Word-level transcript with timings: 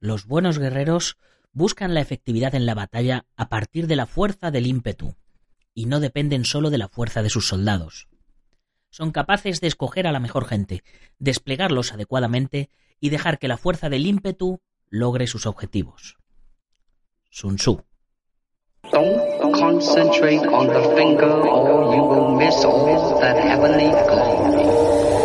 Los 0.00 0.26
buenos 0.26 0.58
guerreros 0.58 1.18
buscan 1.52 1.94
la 1.94 2.00
efectividad 2.00 2.54
en 2.54 2.66
la 2.66 2.74
batalla 2.74 3.26
a 3.36 3.48
partir 3.48 3.86
de 3.86 3.96
la 3.96 4.06
fuerza 4.06 4.50
del 4.50 4.66
ímpetu, 4.66 5.16
y 5.74 5.86
no 5.86 6.00
dependen 6.00 6.44
solo 6.44 6.70
de 6.70 6.78
la 6.78 6.88
fuerza 6.88 7.22
de 7.22 7.30
sus 7.30 7.48
soldados. 7.48 8.08
Son 8.90 9.10
capaces 9.10 9.60
de 9.60 9.68
escoger 9.68 10.06
a 10.06 10.12
la 10.12 10.20
mejor 10.20 10.46
gente, 10.46 10.82
desplegarlos 11.18 11.92
adecuadamente 11.92 12.70
y 13.00 13.10
dejar 13.10 13.38
que 13.38 13.48
la 13.48 13.58
fuerza 13.58 13.88
del 13.88 14.06
ímpetu 14.06 14.60
logre 14.88 15.26
sus 15.26 15.46
objetivos. 15.46 16.16
Sun 17.30 17.56
Tzu. 17.56 17.82
Don't 18.90 19.52
concentrate 19.54 20.46
on 20.46 20.68
the 20.68 20.96
finger 20.96 21.30
or 21.30 21.94
you 21.94 22.02
will 22.02 22.36
miss 22.36 22.62
that 23.20 23.36
heavenly 23.36 23.90
glory. 23.90 25.17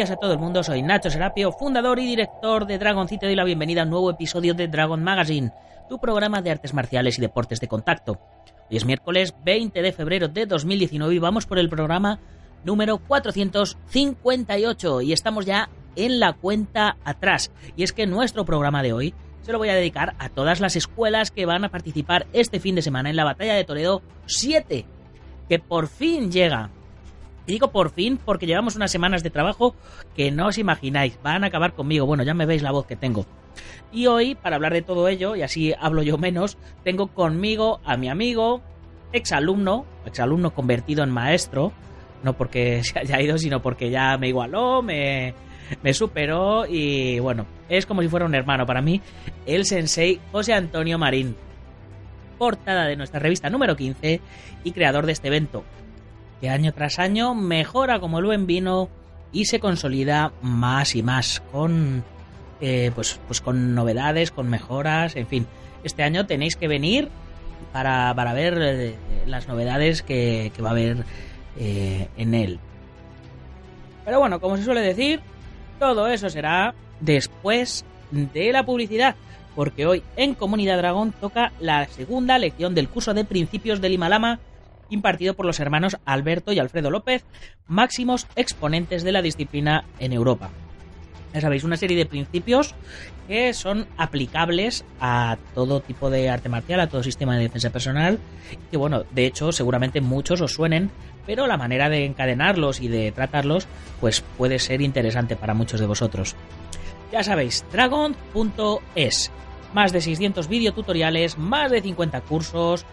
Días 0.00 0.10
a 0.10 0.16
todo 0.16 0.32
el 0.32 0.38
mundo, 0.38 0.62
soy 0.62 0.80
Nacho 0.80 1.10
Serapio, 1.10 1.52
fundador 1.52 1.98
y 1.98 2.06
director 2.06 2.66
de 2.66 2.78
Dragon 2.78 3.06
City. 3.06 3.26
Doy 3.26 3.36
la 3.36 3.44
bienvenida 3.44 3.82
a 3.82 3.84
un 3.84 3.90
nuevo 3.90 4.10
episodio 4.10 4.54
de 4.54 4.66
Dragon 4.66 5.04
Magazine, 5.04 5.52
tu 5.90 6.00
programa 6.00 6.40
de 6.40 6.50
artes 6.50 6.72
marciales 6.72 7.18
y 7.18 7.20
deportes 7.20 7.60
de 7.60 7.68
contacto. 7.68 8.18
Hoy 8.70 8.78
es 8.78 8.86
miércoles 8.86 9.34
20 9.44 9.82
de 9.82 9.92
febrero 9.92 10.28
de 10.28 10.46
2019 10.46 11.14
y 11.14 11.18
vamos 11.18 11.44
por 11.44 11.58
el 11.58 11.68
programa 11.68 12.18
número 12.64 12.96
458 12.96 15.02
y 15.02 15.12
estamos 15.12 15.44
ya 15.44 15.68
en 15.96 16.18
la 16.18 16.32
cuenta 16.32 16.96
atrás. 17.04 17.52
Y 17.76 17.82
es 17.82 17.92
que 17.92 18.06
nuestro 18.06 18.46
programa 18.46 18.82
de 18.82 18.94
hoy 18.94 19.12
se 19.42 19.52
lo 19.52 19.58
voy 19.58 19.68
a 19.68 19.74
dedicar 19.74 20.14
a 20.18 20.30
todas 20.30 20.60
las 20.60 20.76
escuelas 20.76 21.30
que 21.30 21.44
van 21.44 21.64
a 21.64 21.70
participar 21.70 22.26
este 22.32 22.58
fin 22.58 22.74
de 22.74 22.80
semana 22.80 23.10
en 23.10 23.16
la 23.16 23.24
batalla 23.24 23.52
de 23.52 23.64
Toledo 23.64 24.00
7, 24.24 24.86
que 25.46 25.58
por 25.58 25.88
fin 25.88 26.32
llega. 26.32 26.70
Y 27.50 27.54
digo 27.54 27.72
por 27.72 27.90
fin 27.90 28.16
porque 28.16 28.46
llevamos 28.46 28.76
unas 28.76 28.92
semanas 28.92 29.24
de 29.24 29.30
trabajo 29.30 29.74
que 30.14 30.30
no 30.30 30.46
os 30.46 30.56
imagináis, 30.56 31.18
van 31.20 31.42
a 31.42 31.48
acabar 31.48 31.72
conmigo. 31.72 32.06
Bueno, 32.06 32.22
ya 32.22 32.32
me 32.32 32.46
veis 32.46 32.62
la 32.62 32.70
voz 32.70 32.86
que 32.86 32.94
tengo. 32.94 33.26
Y 33.90 34.06
hoy, 34.06 34.36
para 34.36 34.54
hablar 34.54 34.72
de 34.72 34.82
todo 34.82 35.08
ello, 35.08 35.34
y 35.34 35.42
así 35.42 35.74
hablo 35.80 36.04
yo 36.04 36.16
menos, 36.16 36.58
tengo 36.84 37.08
conmigo 37.08 37.80
a 37.84 37.96
mi 37.96 38.08
amigo, 38.08 38.62
exalumno, 39.12 39.84
exalumno 40.06 40.54
convertido 40.54 41.02
en 41.02 41.10
maestro, 41.10 41.72
no 42.22 42.34
porque 42.34 42.84
se 42.84 43.00
haya 43.00 43.20
ido, 43.20 43.36
sino 43.36 43.60
porque 43.60 43.90
ya 43.90 44.16
me 44.16 44.28
igualó, 44.28 44.80
me, 44.80 45.34
me 45.82 45.92
superó 45.92 46.66
y 46.68 47.18
bueno, 47.18 47.46
es 47.68 47.84
como 47.84 48.00
si 48.00 48.06
fuera 48.06 48.26
un 48.26 48.34
hermano 48.36 48.64
para 48.64 48.80
mí, 48.80 49.02
el 49.44 49.64
sensei 49.64 50.20
José 50.30 50.52
Antonio 50.52 50.98
Marín, 50.98 51.34
portada 52.38 52.86
de 52.86 52.94
nuestra 52.94 53.18
revista 53.18 53.50
número 53.50 53.74
15 53.74 54.20
y 54.62 54.70
creador 54.70 55.04
de 55.06 55.12
este 55.12 55.26
evento, 55.26 55.64
que 56.40 56.50
año 56.50 56.72
tras 56.72 56.98
año 56.98 57.34
mejora 57.34 58.00
como 58.00 58.18
el 58.18 58.24
buen 58.24 58.46
vino 58.46 58.88
y 59.32 59.44
se 59.44 59.60
consolida 59.60 60.32
más 60.42 60.96
y 60.96 61.02
más 61.02 61.42
con 61.52 62.04
eh, 62.60 62.90
pues, 62.94 63.18
pues 63.26 63.40
con 63.40 63.74
novedades, 63.74 64.30
con 64.30 64.48
mejoras, 64.48 65.16
en 65.16 65.26
fin. 65.26 65.46
Este 65.82 66.02
año 66.02 66.26
tenéis 66.26 66.56
que 66.56 66.68
venir 66.68 67.08
para, 67.72 68.14
para 68.14 68.34
ver 68.34 68.58
eh, 68.60 68.94
las 69.26 69.48
novedades 69.48 70.02
que, 70.02 70.52
que 70.54 70.62
va 70.62 70.70
a 70.70 70.72
haber 70.72 71.04
eh, 71.58 72.08
en 72.16 72.34
él. 72.34 72.58
Pero 74.04 74.18
bueno, 74.18 74.40
como 74.40 74.56
se 74.56 74.64
suele 74.64 74.82
decir, 74.82 75.20
todo 75.78 76.08
eso 76.08 76.28
será 76.28 76.74
después 77.00 77.84
de 78.10 78.52
la 78.52 78.64
publicidad, 78.64 79.14
porque 79.54 79.86
hoy 79.86 80.02
en 80.16 80.34
Comunidad 80.34 80.78
Dragón 80.78 81.12
toca 81.12 81.52
la 81.60 81.86
segunda 81.86 82.38
lección 82.38 82.74
del 82.74 82.88
curso 82.88 83.14
de 83.14 83.24
principios 83.24 83.80
del 83.80 83.92
Himalama 83.92 84.38
impartido 84.90 85.34
por 85.34 85.46
los 85.46 85.60
hermanos 85.60 85.96
Alberto 86.04 86.52
y 86.52 86.58
Alfredo 86.58 86.90
López, 86.90 87.24
máximos 87.66 88.26
exponentes 88.36 89.02
de 89.02 89.12
la 89.12 89.22
disciplina 89.22 89.84
en 89.98 90.12
Europa. 90.12 90.50
Ya 91.32 91.40
sabéis, 91.40 91.62
una 91.62 91.76
serie 91.76 91.96
de 91.96 92.06
principios 92.06 92.74
que 93.28 93.54
son 93.54 93.86
aplicables 93.96 94.84
a 95.00 95.38
todo 95.54 95.80
tipo 95.80 96.10
de 96.10 96.28
arte 96.28 96.48
marcial, 96.48 96.80
a 96.80 96.88
todo 96.88 97.04
sistema 97.04 97.36
de 97.36 97.44
defensa 97.44 97.70
personal, 97.70 98.18
que 98.70 98.76
bueno, 98.76 99.04
de 99.12 99.26
hecho 99.26 99.52
seguramente 99.52 100.00
muchos 100.00 100.40
os 100.40 100.52
suenen, 100.52 100.90
pero 101.26 101.46
la 101.46 101.56
manera 101.56 101.88
de 101.88 102.04
encadenarlos 102.04 102.80
y 102.80 102.88
de 102.88 103.12
tratarlos 103.12 103.68
pues 104.00 104.22
puede 104.36 104.58
ser 104.58 104.82
interesante 104.82 105.36
para 105.36 105.54
muchos 105.54 105.78
de 105.78 105.86
vosotros. 105.86 106.34
Ya 107.12 107.22
sabéis, 107.22 107.64
dragon.es, 107.70 109.30
más 109.72 109.92
de 109.92 110.00
600 110.00 110.48
videotutoriales, 110.48 111.38
más 111.38 111.70
de 111.70 111.82
50 111.82 112.20
cursos, 112.22 112.84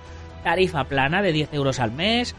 tarifa 0.44 0.84
plana 0.86 1.22
de 1.22 1.34
10 1.34 1.54
euros 1.54 1.80
al 1.80 1.92
mes, 1.92 2.36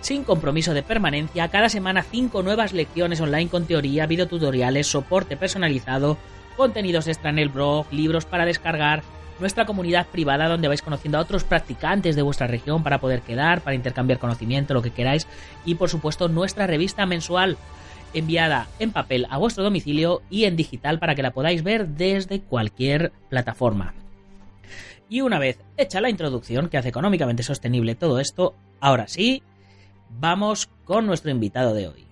sin 0.00 0.24
compromiso 0.24 0.74
de 0.74 0.82
permanencia, 0.82 1.48
cada 1.48 1.68
semana 1.68 2.02
5 2.02 2.42
nuevas 2.42 2.72
lecciones 2.72 3.20
online 3.20 3.48
con 3.48 3.66
teoría, 3.66 4.06
videotutoriales, 4.06 4.86
soporte 4.86 5.36
personalizado, 5.36 6.18
contenidos 6.56 7.06
extra 7.06 7.30
en 7.30 7.38
el 7.38 7.48
blog, 7.48 7.86
libros 7.90 8.26
para 8.26 8.44
descargar, 8.44 9.02
nuestra 9.40 9.66
comunidad 9.66 10.06
privada 10.06 10.48
donde 10.48 10.68
vais 10.68 10.82
conociendo 10.82 11.18
a 11.18 11.20
otros 11.20 11.44
practicantes 11.44 12.16
de 12.16 12.22
vuestra 12.22 12.46
región 12.46 12.82
para 12.82 13.00
poder 13.00 13.22
quedar, 13.22 13.62
para 13.62 13.76
intercambiar 13.76 14.18
conocimiento, 14.18 14.74
lo 14.74 14.82
que 14.82 14.90
queráis, 14.90 15.26
y 15.64 15.74
por 15.74 15.88
supuesto 15.88 16.28
nuestra 16.28 16.66
revista 16.66 17.06
mensual 17.06 17.56
enviada 18.12 18.68
en 18.78 18.92
papel 18.92 19.26
a 19.30 19.38
vuestro 19.38 19.64
domicilio 19.64 20.22
y 20.30 20.44
en 20.44 20.56
digital 20.56 20.98
para 20.98 21.14
que 21.14 21.22
la 21.22 21.32
podáis 21.32 21.62
ver 21.64 21.88
desde 21.88 22.40
cualquier 22.40 23.12
plataforma. 23.28 23.94
Y 25.14 25.20
una 25.20 25.38
vez 25.38 25.60
hecha 25.76 26.00
la 26.00 26.10
introducción 26.10 26.68
que 26.68 26.76
hace 26.76 26.88
económicamente 26.88 27.44
sostenible 27.44 27.94
todo 27.94 28.18
esto, 28.18 28.56
ahora 28.80 29.06
sí, 29.06 29.44
vamos 30.10 30.68
con 30.84 31.06
nuestro 31.06 31.30
invitado 31.30 31.72
de 31.72 31.86
hoy. 31.86 32.04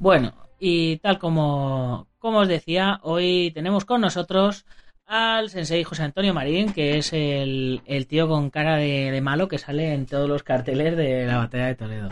Bueno, 0.00 0.32
y 0.58 0.96
tal 0.96 1.18
como, 1.18 2.08
como 2.18 2.38
os 2.38 2.48
decía, 2.48 3.00
hoy 3.02 3.50
tenemos 3.52 3.84
con 3.84 4.00
nosotros 4.00 4.64
al 5.04 5.50
sensei 5.50 5.84
José 5.84 6.04
Antonio 6.04 6.32
Marín, 6.32 6.72
que 6.72 6.96
es 6.96 7.12
el, 7.12 7.82
el 7.84 8.06
tío 8.06 8.26
con 8.26 8.48
cara 8.48 8.76
de, 8.76 9.10
de, 9.10 9.20
malo 9.20 9.46
que 9.46 9.58
sale 9.58 9.92
en 9.92 10.06
todos 10.06 10.26
los 10.26 10.42
carteles 10.42 10.96
de 10.96 11.26
la 11.26 11.36
batalla 11.36 11.66
de 11.66 11.74
Toledo. 11.74 12.08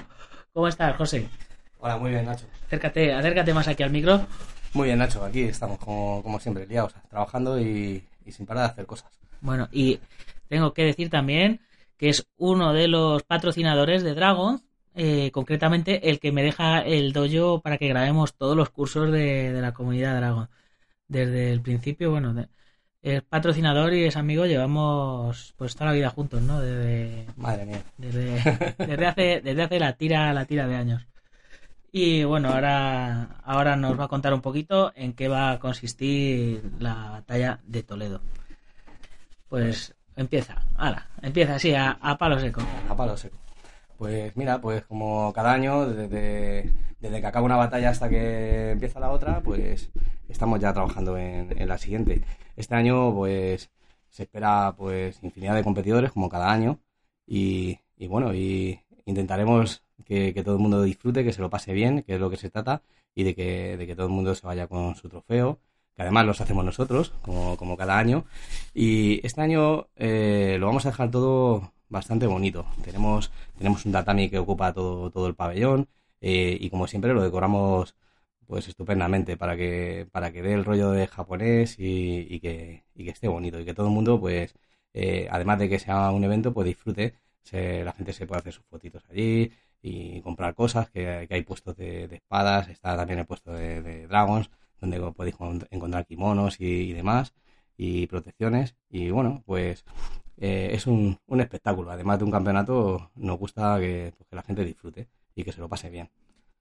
¿Cómo 0.53 0.69
estás, 0.69 0.99
José? 0.99 1.31
Hola, 1.79 1.97
muy 1.97 2.11
bien, 2.11 2.27
Nacho. 2.27 2.45
Acércate, 2.67 3.15
acércate 3.15 3.55
más 3.55 3.69
aquí 3.69 3.83
al 3.83 3.91
micro. 3.91 4.21
Muy 4.75 4.89
bien, 4.89 4.99
Nacho, 4.99 5.25
aquí 5.25 5.45
estamos 5.45 5.79
como, 5.79 6.23
como 6.23 6.39
siempre, 6.39 6.67
liados, 6.67 6.93
trabajando 7.09 7.59
y, 7.59 8.05
y 8.27 8.33
sin 8.33 8.45
parar 8.45 8.65
de 8.65 8.73
hacer 8.73 8.85
cosas. 8.85 9.19
Bueno, 9.41 9.67
y 9.73 9.99
tengo 10.49 10.75
que 10.75 10.85
decir 10.85 11.09
también 11.09 11.63
que 11.97 12.11
es 12.11 12.27
uno 12.37 12.75
de 12.75 12.87
los 12.87 13.23
patrocinadores 13.23 14.03
de 14.03 14.13
Dragon, 14.13 14.61
eh, 15.01 15.31
concretamente 15.31 16.11
el 16.11 16.19
que 16.19 16.33
me 16.33 16.43
deja 16.43 16.81
el 16.81 17.13
dojo 17.13 17.61
para 17.61 17.79
que 17.79 17.87
grabemos 17.87 18.35
todos 18.35 18.57
los 18.57 18.71
cursos 18.71 19.13
de, 19.13 19.53
de 19.53 19.61
la 19.61 19.73
comunidad 19.73 20.17
Dragon. 20.17 20.49
Desde 21.07 21.53
el 21.53 21.63
principio, 21.63 22.11
bueno, 22.11 22.35
de, 22.35 22.49
es 23.01 23.23
patrocinador 23.23 23.95
y 23.95 24.05
es 24.07 24.17
amigo, 24.17 24.45
llevamos 24.45 25.55
pues 25.57 25.75
toda 25.75 25.87
la 25.87 25.93
vida 25.93 26.11
juntos, 26.11 26.43
¿no? 26.43 26.61
Desde, 26.61 27.27
Madre 27.37 27.65
mía. 27.65 27.83
Desde, 27.97 28.43
desde 28.77 29.07
hace, 29.07 29.41
desde 29.41 29.63
hace 29.63 29.79
la 29.79 29.93
tira, 29.93 30.33
la 30.33 30.47
tira 30.47 30.67
de 30.67 30.75
años. 30.75 31.07
Y 31.93 32.25
bueno, 32.25 32.49
ahora, 32.49 33.41
ahora 33.45 33.77
nos 33.77 33.99
va 33.99 34.07
a 34.07 34.09
contar 34.09 34.35
un 34.35 34.41
poquito 34.43 34.93
en 34.97 35.13
qué 35.13 35.29
va 35.29 35.53
a 35.53 35.59
consistir 35.61 36.73
la 36.81 37.11
batalla 37.11 37.61
de 37.65 37.85
Toledo. 37.85 38.21
Pues 39.49 39.95
empieza, 40.17 40.67
ahora, 40.77 41.07
empieza 41.23 41.55
así, 41.55 41.73
a, 41.73 41.93
a 41.93 42.19
palo 42.19 42.41
seco. 42.41 42.63
A 42.89 42.97
palo 42.97 43.17
seco. 43.17 43.39
Pues 43.99 44.37
mira, 44.37 44.61
pues 44.61 44.85
como 44.85 45.33
cada 45.33 45.53
año, 45.53 45.87
desde, 45.89 46.73
desde 47.01 47.21
que 47.21 47.27
acaba 47.27 47.45
una 47.45 47.57
batalla 47.57 47.91
hasta 47.91 48.09
que 48.09 48.71
empieza 48.71 49.01
la 49.01 49.11
otra, 49.11 49.41
pues 49.41 49.91
estamos 50.29 50.61
ya 50.61 50.73
trabajando 50.73 51.19
en, 51.19 51.61
en, 51.61 51.69
la 51.69 51.79
siguiente. 51.79 52.23
Este 52.57 52.77
año, 52.77 53.13
pues 53.13 53.71
se 54.09 54.23
espera 54.23 54.75
pues 54.77 55.21
infinidad 55.25 55.57
de 55.57 55.65
competidores, 55.65 56.13
como 56.13 56.29
cada 56.29 56.53
año, 56.53 56.79
y, 57.27 57.81
y 57.97 58.07
bueno, 58.07 58.33
y 58.35 58.81
intentaremos 59.05 59.83
que, 60.05 60.33
que 60.33 60.45
todo 60.45 60.55
el 60.55 60.61
mundo 60.63 60.83
disfrute, 60.83 61.25
que 61.25 61.33
se 61.33 61.43
lo 61.43 61.51
pase 61.51 61.73
bien, 61.73 62.03
que 62.05 62.15
es 62.15 62.21
lo 62.21 62.31
que 62.31 62.37
se 62.37 62.51
trata, 62.51 62.83
y 63.17 63.25
de 63.25 63.35
que, 63.35 63.77
de 63.77 63.87
que 63.87 63.97
todo 63.97 64.07
el 64.07 64.13
mundo 64.13 64.35
se 64.37 64.47
vaya 64.47 64.69
con 64.69 64.95
su 64.95 65.09
trofeo, 65.09 65.59
que 65.97 66.03
además 66.03 66.25
los 66.27 66.41
hacemos 66.41 66.65
nosotros, 66.65 67.13
como, 67.23 67.57
como 67.57 67.77
cada 67.77 67.99
año. 67.99 68.25
Y 68.75 69.27
este 69.27 69.41
año 69.41 69.89
eh, 69.97 70.57
lo 70.61 70.67
vamos 70.67 70.87
a 70.87 70.91
dejar 70.91 71.11
todo 71.11 71.73
bastante 71.89 72.27
bonito. 72.27 72.67
Tenemos, 72.85 73.31
tenemos 73.57 73.85
un 73.87 73.93
tatami 73.93 74.29
que 74.31 74.39
ocupa 74.39 74.73
todo, 74.73 75.11
todo 75.11 75.27
el 75.29 75.35
pabellón, 75.35 75.89
eh, 76.21 76.57
y 76.61 76.71
como 76.71 76.87
siempre 76.87 77.15
lo 77.15 77.23
decoramos 77.23 77.95
pues 78.47 78.67
estupendamente 78.69 79.37
para 79.37 79.57
que 79.57 80.09
para 80.13 80.33
que 80.33 80.43
dé 80.43 80.55
el 80.55 80.65
rollo 80.65 80.91
de 80.93 81.07
japonés 81.07 81.77
y, 81.79 82.41
que, 82.41 82.85
y 82.95 83.05
que 83.05 83.11
esté 83.11 83.29
bonito 83.29 83.61
y 83.61 83.65
que 83.65 83.75
todo 83.75 83.87
el 83.89 83.93
mundo 83.93 84.19
pues 84.21 84.55
eh, 84.95 85.29
además 85.31 85.59
de 85.59 85.69
que 85.69 85.79
sea 85.79 86.11
un 86.11 86.25
evento 86.25 86.53
pues 86.55 86.67
disfrute 86.67 87.15
se- 87.43 87.85
la 87.85 87.93
gente 87.93 88.13
se 88.13 88.27
puede 88.27 88.41
hacer 88.41 88.53
sus 88.55 88.65
fotitos 88.67 89.05
allí 89.11 89.53
y 89.83 90.21
comprar 90.23 90.55
cosas 90.55 90.91
que, 90.91 91.27
hay 91.31 91.43
puestos 91.43 91.77
de, 91.77 92.05
espadas 92.05 92.69
está 92.69 92.97
también 92.97 93.19
el 93.21 93.27
puesto 93.27 93.53
de, 93.53 93.83
de 93.83 94.07
dragons 94.07 94.51
donde 94.81 94.99
podéis 95.13 95.37
con- 95.37 95.67
encontrar 95.71 96.07
kimonos 96.07 96.59
y 96.61 96.93
demás 96.95 97.35
y 97.77 98.07
protecciones 98.07 98.77
y 98.91 99.11
bueno 99.11 99.43
pues 99.47 99.85
eh, 100.41 100.71
es 100.73 100.87
un, 100.87 101.19
un 101.27 101.41
espectáculo 101.41 101.91
además 101.91 102.19
de 102.19 102.25
un 102.25 102.31
campeonato 102.31 103.11
nos 103.17 103.39
gusta 103.39 103.79
que, 103.81 104.13
pues, 104.17 104.29
que 104.29 104.37
la 104.37 104.43
gente 104.43 104.65
disfrute 104.65 105.09
y 105.35 105.45
que 105.45 105.53
se 105.53 105.61
lo 105.61 105.69
pase 105.69 105.91
bien 105.91 106.09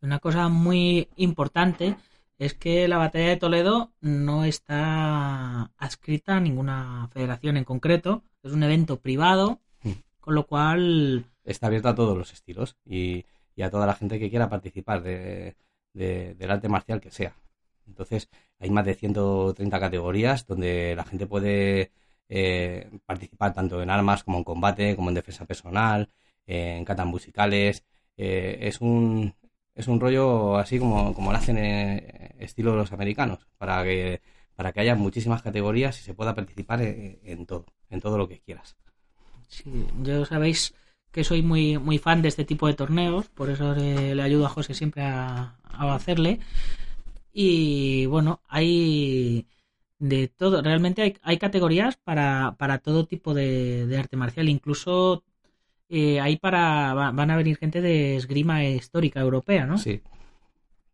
Una 0.02 0.20
cosa 0.20 0.50
muy 0.50 1.08
importante 1.16 1.96
es 2.40 2.54
que 2.54 2.88
la 2.88 2.98
batalla 2.98 3.30
de 3.30 3.38
Toledo 3.38 3.92
no 4.02 4.44
está 4.46 5.72
adscrita 5.78 6.36
a 6.38 6.40
ninguna 6.40 7.10
federación 7.12 7.58
en 7.58 7.64
concreto. 7.64 8.22
Es 8.44 8.52
un 8.52 8.62
evento 8.64 9.00
privado, 9.00 9.60
Mm. 9.84 9.92
con 10.20 10.36
lo 10.36 10.46
cual 10.46 11.26
está 11.44 11.66
abierto 11.68 11.90
a 11.90 11.96
todos 11.96 12.16
los 12.18 12.32
estilos 12.34 12.76
y, 12.86 13.26
y 13.56 13.62
a 13.64 13.70
toda 13.72 13.86
la 13.88 13.94
gente 13.96 14.20
que 14.20 14.30
quiera 14.30 14.50
participar 14.50 15.02
de, 15.02 15.56
de- 15.94 16.36
del 16.36 16.52
arte 16.52 16.70
marcial 16.70 17.02
que 17.02 17.10
sea. 17.12 17.34
Entonces, 17.88 18.30
hay 18.60 18.70
más 18.70 18.86
de 18.86 18.94
130 18.96 19.80
categorías 19.80 20.46
donde 20.46 20.94
la 20.96 21.06
gente 21.06 21.26
puede 21.26 21.92
eh, 22.30 22.90
participar 23.06 23.54
tanto 23.54 23.82
en 23.82 23.90
armas 23.90 24.24
como 24.24 24.38
en 24.40 24.44
combate, 24.44 24.96
como 24.96 25.10
en 25.10 25.16
defensa 25.16 25.46
personal, 25.46 26.10
eh, 26.46 26.76
en 26.78 26.86
catas 26.86 27.06
musicales. 27.06 27.86
Eh, 28.18 28.58
es 28.62 28.82
un 28.82 29.34
es 29.76 29.88
un 29.88 30.00
rollo 30.00 30.58
así 30.58 30.80
como, 30.80 31.14
como 31.14 31.32
lo 31.32 31.38
hacen 31.38 31.58
estilo 32.40 32.76
los 32.76 32.92
americanos, 32.94 33.48
para 33.58 33.84
que, 33.84 34.22
para 34.56 34.72
que 34.74 34.80
haya 34.82 34.96
muchísimas 34.96 35.44
categorías 35.44 36.00
y 36.00 36.04
se 36.04 36.16
pueda 36.16 36.34
participar 36.34 36.82
en, 36.82 37.20
en 37.24 37.46
todo, 37.46 37.66
en 37.90 38.02
todo 38.02 38.18
lo 38.18 38.28
que 38.28 38.40
quieras. 38.40 38.76
Sí, 39.48 39.86
yo 40.04 40.26
sabéis 40.26 40.74
que 41.12 41.24
soy 41.24 41.42
muy, 41.42 41.78
muy 41.78 41.98
fan 42.00 42.22
de 42.22 42.28
este 42.30 42.44
tipo 42.46 42.68
de 42.68 42.74
torneos, 42.74 43.30
por 43.30 43.50
eso 43.50 43.74
le, 43.76 44.16
le 44.16 44.22
ayudo 44.24 44.46
a 44.46 44.50
José 44.50 44.74
siempre 44.74 45.04
a, 45.04 45.56
a 45.64 45.96
hacerle. 45.96 46.40
Y 47.34 48.06
bueno, 48.08 48.42
hay 48.48 49.46
de 50.00 50.28
todo, 50.28 50.62
realmente 50.62 51.02
hay, 51.02 51.16
hay 51.24 51.38
categorías 51.38 51.98
para, 51.98 52.56
para 52.58 52.80
todo 52.80 53.06
tipo 53.08 53.34
de, 53.34 53.88
de 53.88 53.98
arte 53.98 54.18
marcial, 54.18 54.50
incluso 54.50 55.24
eh, 55.90 56.20
para, 56.42 56.94
va- 56.94 57.12
van 57.12 57.32
a 57.32 57.38
venir 57.38 57.58
gente 57.58 57.82
de 57.82 58.18
esgrima 58.18 58.64
histórica 58.66 59.22
europea, 59.22 59.66
¿no? 59.66 59.78
Sí. 59.78 60.02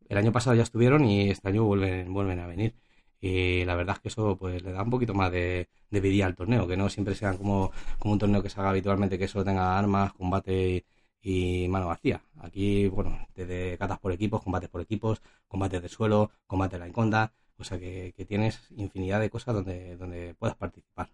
El 0.09 0.17
año 0.17 0.31
pasado 0.31 0.55
ya 0.55 0.63
estuvieron 0.63 1.05
y 1.05 1.29
este 1.29 1.50
año 1.50 1.63
vuelven, 1.63 2.13
vuelven 2.13 2.39
a 2.39 2.47
venir. 2.47 2.75
Y 3.21 3.63
la 3.65 3.75
verdad 3.75 3.95
es 3.95 4.01
que 4.01 4.07
eso 4.09 4.38
pues 4.38 4.61
le 4.63 4.71
da 4.73 4.83
un 4.83 4.89
poquito 4.89 5.13
más 5.13 5.31
de, 5.31 5.69
de 5.89 6.01
vidilla 6.01 6.25
al 6.25 6.35
torneo, 6.35 6.67
que 6.67 6.75
no 6.77 6.89
siempre 6.89 7.15
sea 7.15 7.33
como, 7.38 7.71
como 8.00 8.13
un 8.13 8.19
torneo 8.19 8.44
que 8.44 8.50
se 8.50 8.59
haga 8.59 8.69
habitualmente, 8.71 9.17
que 9.17 9.27
solo 9.29 9.45
tenga 9.45 9.77
armas, 9.77 10.13
combate 10.13 10.85
y, 11.23 11.67
mano 11.69 11.87
vacía. 11.87 12.21
Aquí, 12.39 12.87
bueno, 12.87 13.27
desde 13.35 13.77
catas 13.77 13.99
por 13.99 14.11
equipos, 14.11 14.43
combates 14.43 14.69
por 14.69 14.81
equipos, 14.81 15.21
combates 15.47 15.81
de 15.81 15.89
suelo, 15.89 16.31
combate 16.47 16.75
de 16.75 16.79
la 16.81 16.87
inconda, 16.87 17.33
o 17.57 17.63
sea 17.63 17.79
que, 17.79 18.13
tienes 18.27 18.69
infinidad 18.77 19.19
de 19.21 19.29
cosas 19.29 19.55
donde, 19.55 19.97
donde 19.97 20.35
puedas 20.35 20.55
participar. 20.57 21.09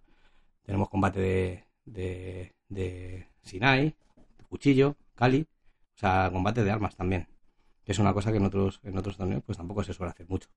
Tenemos 0.63 0.89
combate 0.89 1.19
de, 1.19 1.63
de, 1.85 2.53
de 2.69 3.27
Sinai, 3.43 3.95
cuchillo, 4.49 4.95
Cali, 5.15 5.47
o 5.95 5.99
sea, 5.99 6.29
combate 6.31 6.63
de 6.63 6.71
armas 6.71 6.95
también 6.95 7.27
que 7.89 7.93
es 7.93 7.97
una 7.97 8.13
cosa 8.13 8.29
que 8.29 8.37
en 8.37 8.45
otros, 8.45 8.79
en 8.83 8.95
otros 8.99 9.17
torneos 9.17 9.41
pues 9.43 9.57
tampoco 9.57 9.83
se 9.83 9.95
suele 9.95 10.11
hacer 10.11 10.27
mucho. 10.29 10.47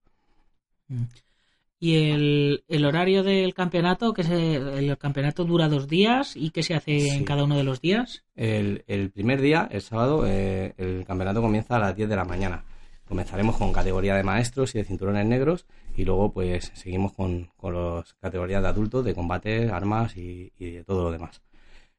Y 1.85 2.11
el, 2.13 2.63
el 2.69 2.85
horario 2.85 3.25
del 3.25 3.55
campeonato, 3.55 4.13
que 4.13 4.23
se, 4.23 4.55
el 4.55 4.97
campeonato 4.99 5.45
dura 5.45 5.69
dos 5.69 5.89
días 5.89 6.37
y 6.37 6.51
qué 6.51 6.63
se 6.63 6.75
hace 6.75 7.09
en 7.09 7.25
cada 7.25 7.43
uno 7.43 7.57
de 7.57 7.65
los 7.65 7.81
días. 7.81 8.23
El, 8.37 8.85
el 8.87 9.11
primer 9.11 9.41
día, 9.41 9.67
el 9.69 9.83
sábado, 9.83 10.25
eh, 10.25 10.75
el 10.79 11.05
campeonato 11.05 11.43
comienza 11.43 11.75
a 11.75 11.81
las 11.81 11.97
10 11.97 12.09
de 12.09 12.15
la 12.15 12.25
mañana. 12.25 12.63
Comenzaremos 13.05 13.57
con 13.57 13.73
categoría 13.73 14.15
de 14.15 14.23
maestros 14.23 14.77
y 14.77 14.79
de 14.79 14.85
cinturones 14.85 15.27
negros 15.27 15.67
y 15.97 16.05
luego 16.05 16.33
pues 16.33 16.71
seguimos 16.73 17.15
con, 17.15 17.51
con 17.57 17.75
las 17.75 18.15
categorías 18.15 18.63
de 18.63 18.69
adultos, 18.69 19.05
de 19.05 19.15
combate, 19.17 19.69
armas 19.69 20.17
y, 20.17 20.53
y 20.61 20.71
de 20.71 20.85
todo 20.85 21.03
lo 21.03 21.11
demás. 21.11 21.43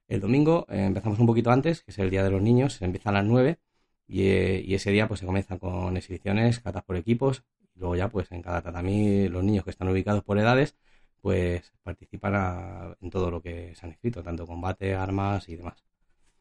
El 0.07 0.21
domingo 0.21 0.65
eh, 0.69 0.85
empezamos 0.85 1.19
un 1.19 1.27
poquito 1.27 1.51
antes, 1.51 1.81
que 1.83 1.91
es 1.91 1.99
el 1.99 2.09
día 2.09 2.23
de 2.23 2.31
los 2.31 2.41
niños, 2.41 2.75
se 2.75 2.85
empieza 2.85 3.09
a 3.09 3.13
las 3.13 3.25
9 3.25 3.59
y, 4.07 4.27
eh, 4.27 4.63
y 4.65 4.75
ese 4.75 4.91
día 4.91 5.09
pues 5.09 5.19
se 5.19 5.25
comienza 5.25 5.59
con 5.59 5.97
exhibiciones, 5.97 6.61
catas 6.61 6.85
por 6.85 6.95
equipos 6.95 7.43
luego 7.75 7.95
ya 7.95 8.09
pues 8.09 8.31
en 8.31 8.41
cada 8.41 8.61
tatami 8.61 9.27
los 9.29 9.43
niños 9.43 9.63
que 9.63 9.71
están 9.71 9.89
ubicados 9.89 10.23
por 10.23 10.37
edades 10.39 10.75
pues 11.21 11.73
participan 11.83 12.35
a- 12.35 12.97
en 13.01 13.09
todo 13.09 13.31
lo 13.31 13.41
que 13.41 13.75
se 13.75 13.85
han 13.85 13.91
escrito, 13.93 14.23
tanto 14.23 14.45
combate, 14.47 14.93
armas 14.95 15.47
y 15.49 15.55
demás. 15.55 15.83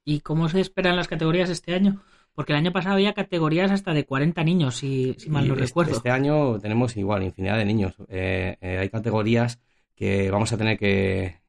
¿Y 0.05 0.21
cómo 0.21 0.49
se 0.49 0.61
esperan 0.61 0.95
las 0.97 1.09
categorías 1.09 1.51
este 1.51 1.75
año? 1.75 2.03
Porque 2.35 2.53
el 2.53 2.59
año 2.59 2.73
pasado 2.73 2.95
había 2.95 3.15
categorías 3.15 3.71
hasta 3.73 3.93
de 3.93 4.07
40 4.07 4.45
niños, 4.45 4.77
si, 4.77 5.15
si 5.19 5.29
mal 5.31 5.47
Y 5.47 5.49
no 5.49 5.55
este, 5.61 5.67
recuerdo. 5.67 5.93
este 5.93 6.11
año 6.11 6.59
tenemos 6.61 6.97
igual 6.97 7.23
infinidad 7.23 7.57
de 7.59 7.65
niños. 7.65 7.95
Eh, 8.09 8.57
eh, 8.61 8.79
hay 8.79 8.89
categorías 8.91 9.61
que 9.95 10.31
vamos 10.31 10.53
a 10.53 10.59
tener 10.59 10.79
que, 10.79 11.41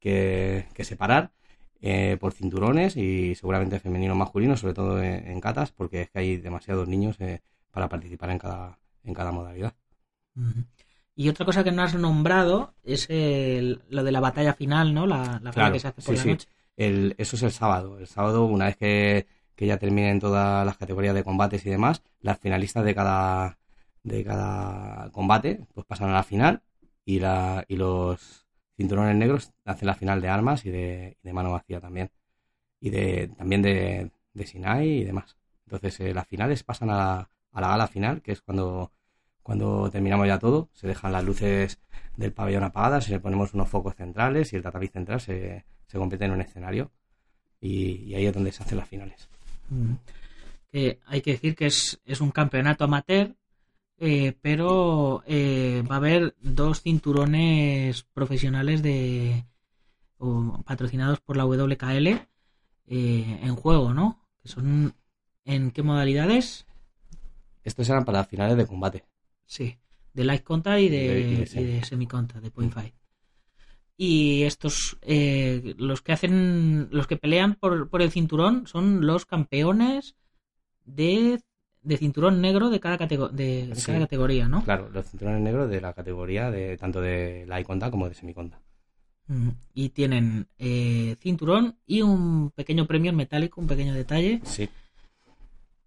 que, 0.00 0.66
que 0.74 0.84
separar 0.84 1.32
eh, 1.80 2.16
por 2.20 2.32
cinturones 2.34 2.96
y 2.96 3.34
seguramente 3.36 3.80
femenino 3.80 4.14
masculino, 4.16 4.56
sobre 4.56 4.74
todo 4.74 5.02
en, 5.02 5.28
en 5.28 5.40
catas, 5.40 5.72
porque 5.72 6.02
es 6.02 6.10
que 6.10 6.20
hay 6.20 6.36
demasiados 6.38 6.88
niños 6.88 7.16
eh, 7.20 7.42
para 7.72 7.88
participar 7.88 8.30
en 8.30 8.38
cada, 8.38 8.78
en 9.06 9.14
cada 9.14 9.32
modalidad. 9.32 9.74
Y 11.14 11.28
otra 11.30 11.46
cosa 11.46 11.64
que 11.64 11.72
no 11.72 11.82
has 11.82 11.94
nombrado 11.94 12.74
es 12.84 13.06
el- 13.08 13.82
lo 13.88 14.04
de 14.04 14.12
la 14.12 14.20
batalla 14.20 14.52
final, 14.54 14.92
¿no? 14.92 15.06
La, 15.06 15.40
la 15.42 15.50
Claro, 15.52 15.72
que 15.72 15.80
se 15.80 15.88
hace 15.88 16.02
por 16.02 16.14
sí, 16.14 16.18
la 16.18 16.24
sí. 16.24 16.28
noche. 16.32 16.48
El, 16.76 17.14
eso 17.18 17.36
es 17.36 17.42
el 17.42 17.52
sábado. 17.52 17.98
El 17.98 18.06
sábado, 18.06 18.44
una 18.44 18.66
vez 18.66 18.76
que, 18.76 19.26
que 19.54 19.66
ya 19.66 19.78
terminen 19.78 20.20
todas 20.20 20.64
las 20.66 20.76
categorías 20.76 21.14
de 21.14 21.24
combates 21.24 21.64
y 21.64 21.70
demás, 21.70 22.02
las 22.20 22.38
finalistas 22.38 22.84
de 22.84 22.94
cada, 22.94 23.58
de 24.02 24.24
cada 24.24 25.10
combate 25.10 25.66
pues 25.74 25.86
pasan 25.86 26.10
a 26.10 26.14
la 26.14 26.22
final 26.22 26.62
y, 27.06 27.18
la, 27.20 27.64
y 27.66 27.76
los 27.76 28.46
cinturones 28.76 29.16
negros 29.16 29.52
hacen 29.64 29.86
la 29.86 29.94
final 29.94 30.20
de 30.20 30.28
armas 30.28 30.66
y 30.66 30.70
de, 30.70 31.16
de 31.22 31.32
mano 31.32 31.52
vacía 31.52 31.80
también. 31.80 32.10
Y 32.80 32.90
de, 32.90 33.28
también 33.28 33.62
de, 33.62 34.10
de 34.34 34.46
Sinai 34.46 34.88
y 35.00 35.04
demás. 35.04 35.36
Entonces, 35.66 35.98
eh, 36.00 36.14
las 36.14 36.26
finales 36.28 36.62
pasan 36.62 36.90
a 36.90 36.96
la, 36.96 37.30
a 37.52 37.60
la 37.60 37.68
gala 37.68 37.86
final, 37.88 38.22
que 38.22 38.32
es 38.32 38.42
cuando, 38.42 38.92
cuando 39.46 39.88
terminamos 39.92 40.26
ya 40.26 40.40
todo. 40.40 40.68
Se 40.72 40.88
dejan 40.88 41.12
las 41.12 41.22
luces 41.22 41.78
del 42.16 42.32
pabellón 42.32 42.64
apagadas 42.64 43.06
y 43.06 43.12
le 43.12 43.20
ponemos 43.20 43.54
unos 43.54 43.68
focos 43.68 43.94
centrales 43.94 44.52
y 44.52 44.56
el 44.56 44.62
tatami 44.64 44.88
central 44.88 45.20
se, 45.20 45.64
se 45.86 45.98
convierte 45.98 46.24
en 46.24 46.32
un 46.32 46.40
escenario. 46.40 46.90
Y, 47.60 48.02
y 48.06 48.16
ahí 48.16 48.26
es 48.26 48.34
donde 48.34 48.50
se 48.50 48.64
hacen 48.64 48.78
las 48.78 48.88
finales. 48.88 49.28
Que 50.72 50.98
hay 51.06 51.20
que 51.20 51.30
decir 51.30 51.54
que 51.54 51.66
es, 51.66 52.00
es 52.04 52.20
un 52.20 52.32
campeonato 52.32 52.82
amateur, 52.82 53.36
eh, 54.00 54.34
pero 54.42 55.22
eh, 55.28 55.84
va 55.88 55.94
a 55.94 55.98
haber 55.98 56.34
dos 56.40 56.82
cinturones 56.82 58.02
profesionales 58.02 58.82
de 58.82 59.44
o 60.18 60.60
patrocinados 60.66 61.20
por 61.20 61.36
la 61.36 61.46
WKL 61.46 62.08
eh, 62.08 62.26
en 62.88 63.54
juego, 63.54 63.94
¿no? 63.94 64.18
Que 64.42 64.48
son 64.48 64.92
¿en 65.44 65.70
qué 65.70 65.84
modalidades? 65.84 66.66
Estos 67.62 67.88
eran 67.88 68.04
para 68.04 68.24
finales 68.24 68.56
de 68.56 68.66
combate. 68.66 69.04
Sí, 69.46 69.76
de 70.14 70.24
light 70.24 70.42
contact 70.42 70.80
y 70.80 70.88
de, 70.88 70.98
Y 70.98 71.04
de- 71.04 71.80
de 72.42 72.50
point 72.50 72.72
five. 72.72 72.92
Y 73.98 74.42
estos, 74.42 74.98
eh, 75.02 75.74
los 75.78 76.02
que 76.02 76.12
hacen, 76.12 76.88
los 76.90 77.06
que 77.06 77.16
pelean 77.16 77.54
por, 77.54 77.88
por 77.88 78.02
el 78.02 78.10
cinturón 78.10 78.66
son 78.66 79.06
los 79.06 79.24
campeones 79.24 80.16
de, 80.84 81.40
de 81.82 81.96
cinturón 81.96 82.42
negro 82.42 82.68
de 82.68 82.80
cada, 82.80 82.98
catego- 82.98 83.30
de, 83.30 83.68
de 83.68 83.74
Sí. 83.74 83.86
cada 83.86 84.00
categoría, 84.00 84.48
¿no? 84.48 84.62
Claro, 84.64 84.90
los 84.90 85.06
cinturones 85.06 85.40
negros 85.40 85.70
de 85.70 85.80
la 85.80 85.94
categoría 85.94 86.50
de 86.50 86.76
tanto 86.76 87.00
de 87.00 87.46
la 87.46 87.60
iconta 87.60 87.90
como 87.90 88.08
de 88.08 88.14
semiconta. 88.14 88.60
Mm, 89.28 89.48
Y 89.74 89.88
tienen 89.90 90.46
eh, 90.58 91.16
cinturón 91.20 91.78
y 91.86 92.02
un 92.02 92.50
pequeño 92.54 92.86
premio 92.86 93.10
en 93.10 93.16
metálico, 93.16 93.60
un 93.60 93.66
pequeño 93.66 93.94
detalle. 93.94 94.40
Sí, 94.44 94.68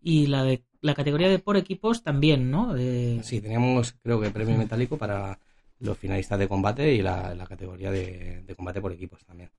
Y 0.01 0.27
la 0.27 0.43
de 0.43 0.63
la 0.81 0.93
categoría 0.93 1.29
de 1.29 1.39
por 1.39 1.57
equipos 1.57 2.03
también, 2.03 2.49
¿no? 2.51 2.75
Eh, 2.77 3.19
sí, 3.23 3.41
teníamos 3.41 3.95
creo 4.01 4.19
que 4.19 4.29
premio 4.31 4.57
metálico 4.57 4.97
para 4.97 5.39
los 5.79 5.97
finalistas 5.97 6.39
de 6.39 6.47
combate 6.47 6.93
y 6.93 7.01
la, 7.01 7.33
la 7.35 7.45
categoría 7.45 7.91
de, 7.91 8.43
de 8.45 8.55
combate 8.55 8.81
por 8.81 8.91
equipos 8.91 9.23
también. 9.25 9.49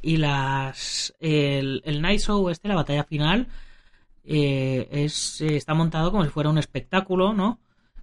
Y 0.00 0.16
las 0.16 1.14
el, 1.20 1.82
el 1.84 2.00
Night 2.00 2.20
Show 2.20 2.48
este, 2.50 2.68
la 2.68 2.76
batalla 2.76 3.04
final, 3.04 3.48
eh, 4.24 4.88
es, 4.90 5.40
eh, 5.40 5.56
está 5.56 5.74
montado 5.74 6.10
como 6.10 6.24
si 6.24 6.30
fuera 6.30 6.50
un 6.50 6.58
espectáculo, 6.58 7.32
¿no? 7.32 7.58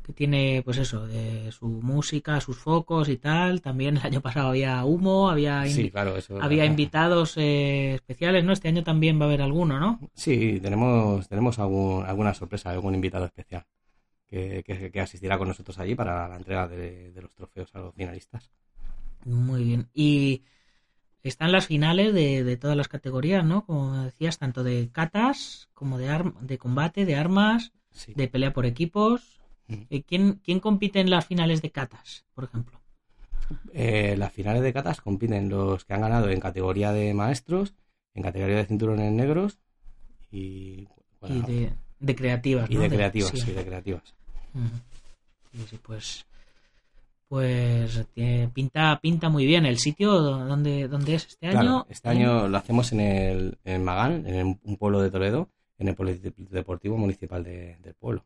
Que 0.06 0.14
tiene, 0.14 0.62
pues 0.64 0.78
eso, 0.78 1.08
de 1.08 1.52
su 1.52 1.68
música, 1.68 2.40
sus 2.40 2.58
focos 2.58 3.10
y 3.10 3.18
tal. 3.18 3.62
También 3.62 3.98
el 3.98 4.04
año 4.06 4.22
pasado 4.22 4.50
había 4.50 4.86
humo, 4.86 5.30
había, 5.32 5.66
Sí, 5.66 5.82
in- 5.86 5.90
claro, 5.90 6.16
eso. 6.16 6.40
había 6.40 6.64
invitados 6.66 7.34
eh, 7.38 7.96
especiales, 7.96 8.44
¿no? 8.44 8.54
Este 8.54 8.68
año 8.68 8.84
también 8.84 9.20
va 9.20 9.24
a 9.26 9.28
haber 9.30 9.42
alguno, 9.42 9.80
¿no? 9.80 10.00
Sí, 10.14 10.60
tenemos, 10.62 11.28
tenemos 11.28 11.58
algún, 11.58 12.06
alguna 12.06 12.36
sorpresa, 12.36 12.70
algún 12.70 12.94
invitado 12.94 13.26
especial 13.26 13.66
que, 14.28 14.64
que, 14.64 14.92
que 14.92 15.02
asistirá 15.02 15.40
con 15.40 15.48
nosotros 15.48 15.80
allí 15.80 15.96
para 15.96 16.28
la 16.28 16.36
entrega 16.38 16.68
de, 16.68 17.12
de 17.12 17.22
los 17.24 17.34
trofeos 17.34 17.74
a 17.74 17.80
los 17.80 17.96
finalistas. 17.96 18.52
Muy 19.26 19.64
bien. 19.64 19.90
Y 19.92 20.44
están 21.24 21.52
las 21.52 21.66
finales 21.66 22.14
de, 22.14 22.44
de 22.44 22.58
todas 22.58 22.78
las 22.78 22.88
categorías, 22.90 23.44
¿no? 23.44 23.66
Como 23.66 24.04
decías, 24.04 24.38
tanto 24.38 24.64
de 24.64 24.90
catas 24.92 25.68
como 25.74 25.98
de, 25.98 26.10
arm- 26.10 26.36
de 26.42 26.60
combate, 26.60 27.06
de 27.06 27.16
armas, 27.16 27.72
Sí. 27.90 28.14
de 28.16 28.28
pelea 28.28 28.54
por 28.54 28.66
equipos. 28.68 29.42
Eh, 29.68 30.04
¿Quién, 30.04 30.42
¿Quién 30.44 30.60
compite 30.60 31.00
en 31.00 31.10
las 31.10 31.26
finales 31.26 31.62
de 31.62 31.72
catas, 31.72 32.26
por 32.34 32.44
ejemplo? 32.46 32.80
Eh, 33.74 34.16
las 34.18 34.32
finales 34.32 34.62
de 34.64 34.74
catas 34.74 35.02
compiten 35.02 35.50
los 35.50 35.86
que 35.86 35.94
han 35.94 36.02
ganado 36.02 36.30
en 36.30 36.40
categoría 36.40 36.92
de 36.92 37.14
maestros, 37.14 37.74
en 38.14 38.24
categoría 38.24 38.58
de 38.58 38.66
cinturones 38.66 39.12
negros 39.12 39.60
y, 40.32 40.88
Y 41.28 41.42
de, 41.42 41.72
de 42.00 42.16
creativas, 42.16 42.70
y 42.70 42.76
¿no? 42.76 42.82
de 42.82 42.90
creativas, 42.90 43.32
sí. 43.32 43.38
sí, 43.42 43.52
de 43.52 43.66
creativas. 43.66 44.14
Sí, 45.70 45.80
pues 45.82 46.26
pues 47.28 48.06
tiene- 48.14 48.50
pinta 48.50 49.00
pinta 49.02 49.30
muy 49.30 49.46
bien 49.46 49.66
el 49.66 49.80
sitio 49.80 50.12
donde 50.22 50.88
dónde 50.88 51.16
es 51.16 51.26
este 51.28 51.50
Claro, 51.50 51.60
año 51.60 51.86
este 51.90 52.10
año 52.10 52.48
lo 52.48 52.58
hacemos 52.58 52.92
en 52.94 53.00
el 53.00 53.58
en 53.64 53.84
Magán, 53.84 54.28
en 54.28 54.60
un 54.64 54.78
pueblo 54.78 55.02
de 55.02 55.10
Toledo, 55.10 55.50
en 55.80 55.88
el 55.88 55.96
polideportivo 55.96 56.98
municipal 56.98 57.44
de- 57.44 57.78
del 57.82 57.96
pueblo. 57.96 58.24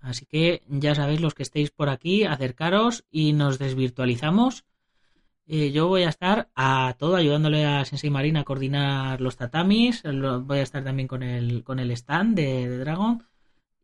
Así 0.00 0.26
que 0.26 0.62
ya 0.68 0.94
sabéis 0.94 1.20
los 1.20 1.34
que 1.34 1.42
estéis 1.42 1.70
por 1.70 1.88
aquí 1.88 2.24
acercaros 2.24 3.04
y 3.10 3.32
nos 3.32 3.58
desvirtualizamos. 3.58 4.64
Eh, 5.46 5.72
yo 5.72 5.88
voy 5.88 6.02
a 6.02 6.10
estar 6.10 6.50
a 6.54 6.94
todo 6.98 7.16
ayudándole 7.16 7.64
a 7.64 7.84
Sensei 7.86 8.10
Marina 8.10 8.40
a 8.40 8.44
coordinar 8.44 9.20
los 9.20 9.36
tatamis. 9.36 10.04
Lo- 10.04 10.42
voy 10.42 10.58
a 10.58 10.62
estar 10.62 10.84
también 10.84 11.08
con 11.08 11.22
el 11.22 11.64
con 11.64 11.78
el 11.78 11.90
stand 11.92 12.36
de, 12.36 12.78
Dragon. 12.78 13.24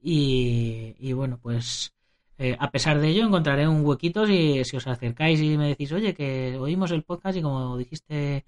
Y, 0.00 1.12
bueno 1.14 1.38
pues 1.42 1.94
eh, 2.38 2.56
a 2.58 2.70
pesar 2.70 3.00
de 3.00 3.08
ello 3.08 3.24
encontraré 3.26 3.66
un 3.66 3.84
huequito 3.86 4.26
si, 4.26 4.62
si 4.64 4.76
os 4.76 4.86
acercáis 4.86 5.40
y 5.40 5.56
me 5.56 5.68
decís 5.68 5.92
oye 5.92 6.12
que 6.14 6.58
oímos 6.58 6.90
el 6.90 7.02
podcast 7.04 7.38
y 7.38 7.42
como 7.42 7.76
dijiste 7.78 8.44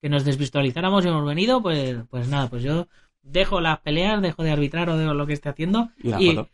que 0.00 0.08
nos 0.08 0.24
desvisualizáramos 0.24 1.04
y 1.04 1.08
hemos 1.08 1.26
venido 1.26 1.62
pues 1.62 1.96
pues 2.10 2.28
nada 2.28 2.48
pues 2.48 2.62
yo 2.62 2.86
dejo 3.22 3.60
las 3.60 3.80
peleas 3.80 4.20
dejo 4.22 4.42
de 4.42 4.50
arbitrar 4.50 4.88
o 4.90 4.96
de 4.96 5.04
lo 5.14 5.26
que 5.26 5.32
esté 5.34 5.48
haciendo 5.48 5.90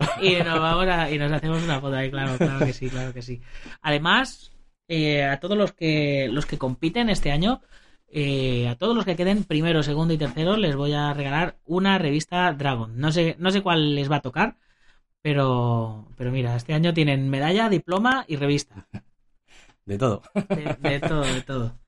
Y 0.22 0.36
nos 0.36 0.60
vamos 0.60 0.86
a- 0.88 1.10
y 1.10 1.18
nos 1.18 1.32
hacemos 1.32 1.62
una 1.62 1.80
foto 1.80 1.96
ahí 1.96 2.10
claro 2.10 2.36
claro 2.38 2.64
que 2.66 2.72
sí 2.72 2.88
claro 2.90 3.12
que 3.12 3.22
sí 3.22 3.40
además 3.82 4.52
eh, 4.88 5.24
a 5.24 5.38
todos 5.40 5.56
los 5.56 5.72
que 5.72 6.28
los 6.30 6.46
que 6.46 6.58
compiten 6.58 7.10
este 7.10 7.32
año 7.32 7.60
eh, 8.08 8.68
a 8.68 8.76
todos 8.76 8.94
los 8.94 9.04
que 9.04 9.16
queden 9.16 9.42
primero, 9.44 9.82
segundo 9.82 10.14
y 10.14 10.18
tercero 10.18 10.56
les 10.56 10.76
voy 10.76 10.92
a 10.92 11.12
regalar 11.12 11.56
una 11.64 11.98
revista 11.98 12.52
Dragon. 12.52 12.96
No 12.96 13.10
sé, 13.10 13.34
no 13.40 13.50
sé 13.50 13.62
cuál 13.62 13.96
les 13.96 14.10
va 14.10 14.16
a 14.16 14.20
tocar, 14.22 14.56
pero, 15.22 16.08
pero 16.16 16.30
mira, 16.30 16.54
este 16.56 16.72
año 16.74 16.94
tienen 16.94 17.28
medalla, 17.30 17.68
diploma 17.68 18.24
y 18.28 18.36
revista. 18.36 18.86
De 19.84 19.98
todo. 19.98 20.22
De, 20.34 20.76
de 20.88 21.00
todo, 21.00 21.22
de 21.22 21.42
todo. 21.42 21.78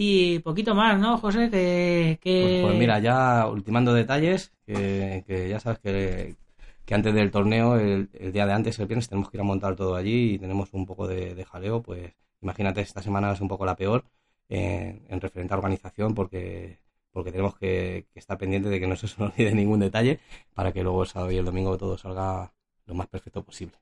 Y 0.00 0.38
poquito 0.38 0.76
más, 0.76 0.96
¿no, 1.00 1.18
José? 1.18 1.50
Que, 1.50 2.20
que... 2.22 2.60
Pues, 2.60 2.62
pues 2.62 2.78
mira, 2.78 3.00
ya 3.00 3.48
ultimando 3.48 3.92
detalles, 3.92 4.52
que, 4.64 5.24
que 5.26 5.48
ya 5.48 5.58
sabes 5.58 5.80
que, 5.80 6.36
que 6.84 6.94
antes 6.94 7.12
del 7.12 7.32
torneo, 7.32 7.76
el, 7.76 8.08
el 8.12 8.32
día 8.32 8.46
de 8.46 8.52
antes, 8.52 8.78
el 8.78 8.86
viernes, 8.86 9.08
tenemos 9.08 9.28
que 9.28 9.38
ir 9.38 9.40
a 9.40 9.44
montar 9.44 9.74
todo 9.74 9.96
allí 9.96 10.34
y 10.34 10.38
tenemos 10.38 10.72
un 10.72 10.86
poco 10.86 11.08
de, 11.08 11.34
de 11.34 11.44
jaleo, 11.44 11.82
pues 11.82 12.12
imagínate, 12.40 12.80
esta 12.80 13.02
semana 13.02 13.32
es 13.32 13.40
un 13.40 13.48
poco 13.48 13.66
la 13.66 13.74
peor 13.74 14.04
en, 14.48 15.04
en 15.08 15.20
referente 15.20 15.54
a 15.54 15.56
organización 15.56 16.14
porque 16.14 16.78
porque 17.10 17.32
tenemos 17.32 17.56
que, 17.56 18.06
que 18.12 18.20
estar 18.20 18.38
pendiente 18.38 18.68
de 18.68 18.78
que 18.78 18.86
no 18.86 18.94
se 18.94 19.06
nos 19.06 19.18
olvide 19.32 19.52
ningún 19.52 19.80
detalle 19.80 20.20
para 20.54 20.72
que 20.72 20.84
luego 20.84 21.02
el 21.02 21.08
sábado 21.08 21.32
y 21.32 21.38
el 21.38 21.44
domingo 21.44 21.76
todo 21.76 21.98
salga 21.98 22.52
lo 22.86 22.94
más 22.94 23.08
perfecto 23.08 23.42
posible. 23.42 23.74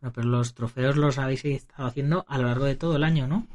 Bueno, 0.00 0.12
pero 0.12 0.26
los 0.26 0.54
trofeos 0.54 0.96
los 0.96 1.18
habéis 1.18 1.44
estado 1.44 1.86
haciendo 1.86 2.24
a 2.26 2.38
lo 2.38 2.48
largo 2.48 2.64
de 2.64 2.74
todo 2.74 2.96
el 2.96 3.04
año, 3.04 3.28
¿no? 3.28 3.46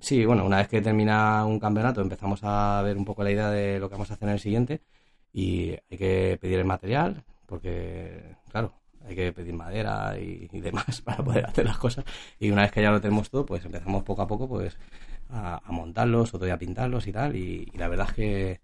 Sí, 0.00 0.24
bueno, 0.24 0.44
una 0.44 0.56
vez 0.58 0.68
que 0.68 0.80
termina 0.80 1.44
un 1.44 1.60
campeonato 1.60 2.00
empezamos 2.00 2.40
a 2.42 2.82
ver 2.82 2.96
un 2.96 3.04
poco 3.04 3.22
la 3.22 3.30
idea 3.30 3.50
de 3.50 3.78
lo 3.78 3.88
que 3.88 3.94
vamos 3.94 4.10
a 4.10 4.14
hacer 4.14 4.28
en 4.28 4.34
el 4.34 4.40
siguiente. 4.40 4.82
Y 5.32 5.70
hay 5.90 5.98
que 5.98 6.38
pedir 6.40 6.58
el 6.58 6.64
material 6.64 7.24
porque, 7.46 8.36
claro, 8.50 8.74
hay 9.06 9.14
que 9.16 9.32
pedir 9.32 9.54
madera 9.54 10.18
y, 10.18 10.48
demás 10.60 11.00
para 11.04 11.22
poder 11.24 11.46
hacer 11.46 11.66
las 11.66 11.78
cosas. 11.78 12.04
Y 12.38 12.50
una 12.50 12.62
vez 12.62 12.72
que 12.72 12.82
ya 12.82 12.90
lo 12.90 13.00
tenemos 13.00 13.30
todo, 13.30 13.46
pues 13.46 13.64
empezamos 13.64 14.02
poco 14.04 14.22
a 14.22 14.26
poco 14.26 14.48
pues 14.48 14.78
a, 15.30 15.60
a 15.64 15.72
montarlos, 15.72 16.34
otro 16.34 16.46
día 16.46 16.54
a 16.54 16.58
pintarlos 16.58 17.06
y 17.06 17.12
tal. 17.12 17.36
Y, 17.36 17.70
y 17.72 17.78
la 17.78 17.88
verdad 17.88 18.08
es 18.10 18.14
que, 18.14 18.60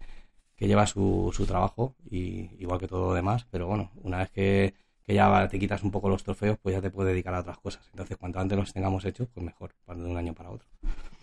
que 0.55 0.67
lleva 0.67 0.87
su, 0.87 1.31
su 1.33 1.45
trabajo 1.45 1.95
y 2.09 2.51
igual 2.61 2.79
que 2.79 2.87
todo 2.87 3.09
lo 3.09 3.13
demás, 3.13 3.47
pero 3.51 3.67
bueno, 3.67 3.91
una 4.03 4.19
vez 4.19 4.29
que, 4.31 4.75
que 5.09 5.15
ya 5.15 5.47
te 5.47 5.57
quitas 5.57 5.81
un 5.81 5.89
poco 5.89 6.07
los 6.07 6.23
trofeos, 6.23 6.59
pues 6.61 6.75
ya 6.75 6.81
te 6.81 6.91
puedes 6.91 7.11
dedicar 7.11 7.33
a 7.33 7.39
otras 7.39 7.57
cosas. 7.57 7.81
Entonces, 7.89 8.15
cuanto 8.15 8.39
antes 8.39 8.55
los 8.55 8.71
tengamos 8.71 9.03
hechos, 9.05 9.27
pues 9.33 9.43
mejor, 9.43 9.71
para 9.83 9.99
de 9.99 10.05
un 10.05 10.15
año 10.17 10.35
para 10.35 10.51
otro. 10.51 10.67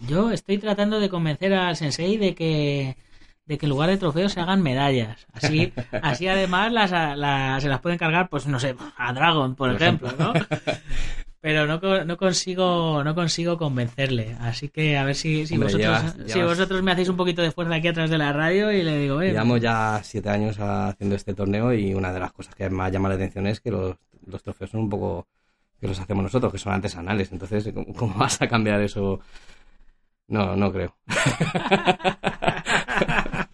Yo 0.09 0.33
estoy 0.33 0.59
tratando 0.59 0.99
de 0.99 1.09
convencer 1.09 1.55
al 1.55 1.77
sensei 1.77 2.17
de 2.17 2.35
que 2.35 2.97
de 3.47 3.59
que 3.59 3.67
en 3.67 3.71
lugar 3.71 3.89
de 3.89 3.97
trofeos 3.97 4.33
se 4.33 4.41
hagan 4.41 4.61
medallas. 4.61 5.25
Así, 5.33 5.73
así 6.03 6.27
además 6.27 6.73
las, 6.73 6.91
las- 7.17 7.63
se 7.63 7.69
las 7.69 7.81
pueden 7.81 7.97
cargar, 7.97 8.29
pues 8.29 8.49
no 8.49 8.59
sé, 8.59 8.75
a 8.97 9.13
Dragon, 9.13 9.55
por, 9.55 9.71
Por 9.71 9.81
ejemplo, 9.81 10.09
ejemplo. 10.09 10.33
¿no? 10.35 10.41
Pero 11.41 11.67
no, 11.67 12.05
no 12.05 12.17
consigo 12.17 13.05
no 13.05 13.15
consigo 13.15 13.57
convencerle. 13.57 14.37
Así 14.41 14.69
que 14.69 14.97
a 14.97 15.05
ver 15.05 15.15
si, 15.15 15.47
si 15.47 15.55
Hombre, 15.55 15.73
vosotros 15.73 16.15
llevas- 16.17 16.33
si 16.33 16.43
vosotros 16.43 16.83
me 16.83 16.93
hacéis 16.93 17.09
un 17.09 17.17
poquito 17.17 17.43
de 17.43 17.53
fuerza 17.53 17.75
aquí 17.75 17.89
atrás 17.89 18.11
de 18.11 18.19
la 18.19 18.33
radio 18.33 18.73
y 18.73 18.83
le 18.83 18.99
digo, 18.99 19.17
"Oye, 19.17 19.31
Llevamos 19.31 19.61
ya 19.61 20.01
siete 20.03 20.29
años 20.31 20.59
haciendo 20.59 21.15
este 21.15 21.35
torneo 21.35 21.73
y 21.73 21.95
una 21.95 22.13
de 22.13 22.21
las 22.21 22.33
cosas 22.33 22.55
que 22.55 22.69
más 22.71 22.91
llama 22.91 23.09
la 23.09 23.15
atención 23.17 23.47
es 23.47 23.61
que 23.61 23.71
los, 23.71 23.97
los 24.27 24.43
trofeos 24.43 24.71
son 24.71 24.81
un 24.81 24.91
poco 24.91 25.29
que 25.81 25.87
los 25.87 26.01
hacemos 26.01 26.25
nosotros, 26.25 26.53
que 26.53 26.59
son 26.59 26.73
artesanales. 26.73 27.31
Entonces, 27.31 27.71
¿cómo, 27.73 27.93
cómo 27.95 28.15
vas 28.19 28.41
a 28.43 28.49
cambiar 28.49 28.81
eso? 28.81 29.21
No, 30.29 30.57
no 30.57 30.73
creo. 30.73 30.97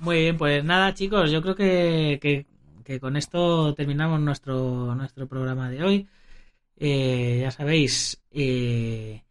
Muy 0.00 0.16
bien, 0.22 0.36
pues 0.36 0.64
nada, 0.64 0.92
chicos, 0.94 1.30
yo 1.30 1.40
creo 1.42 1.54
que, 1.54 2.18
que- 2.20 2.46
que 2.84 2.98
con 2.98 3.16
esto 3.16 3.72
terminamos 3.74 4.18
nuestro, 4.20 4.94
nuestro 4.96 5.28
programa 5.28 5.70
de 5.70 5.84
hoy. 5.84 6.08
Eh, 6.84 7.38
ya 7.42 7.50
sabéis. 7.50 8.20
eh, 8.32 9.22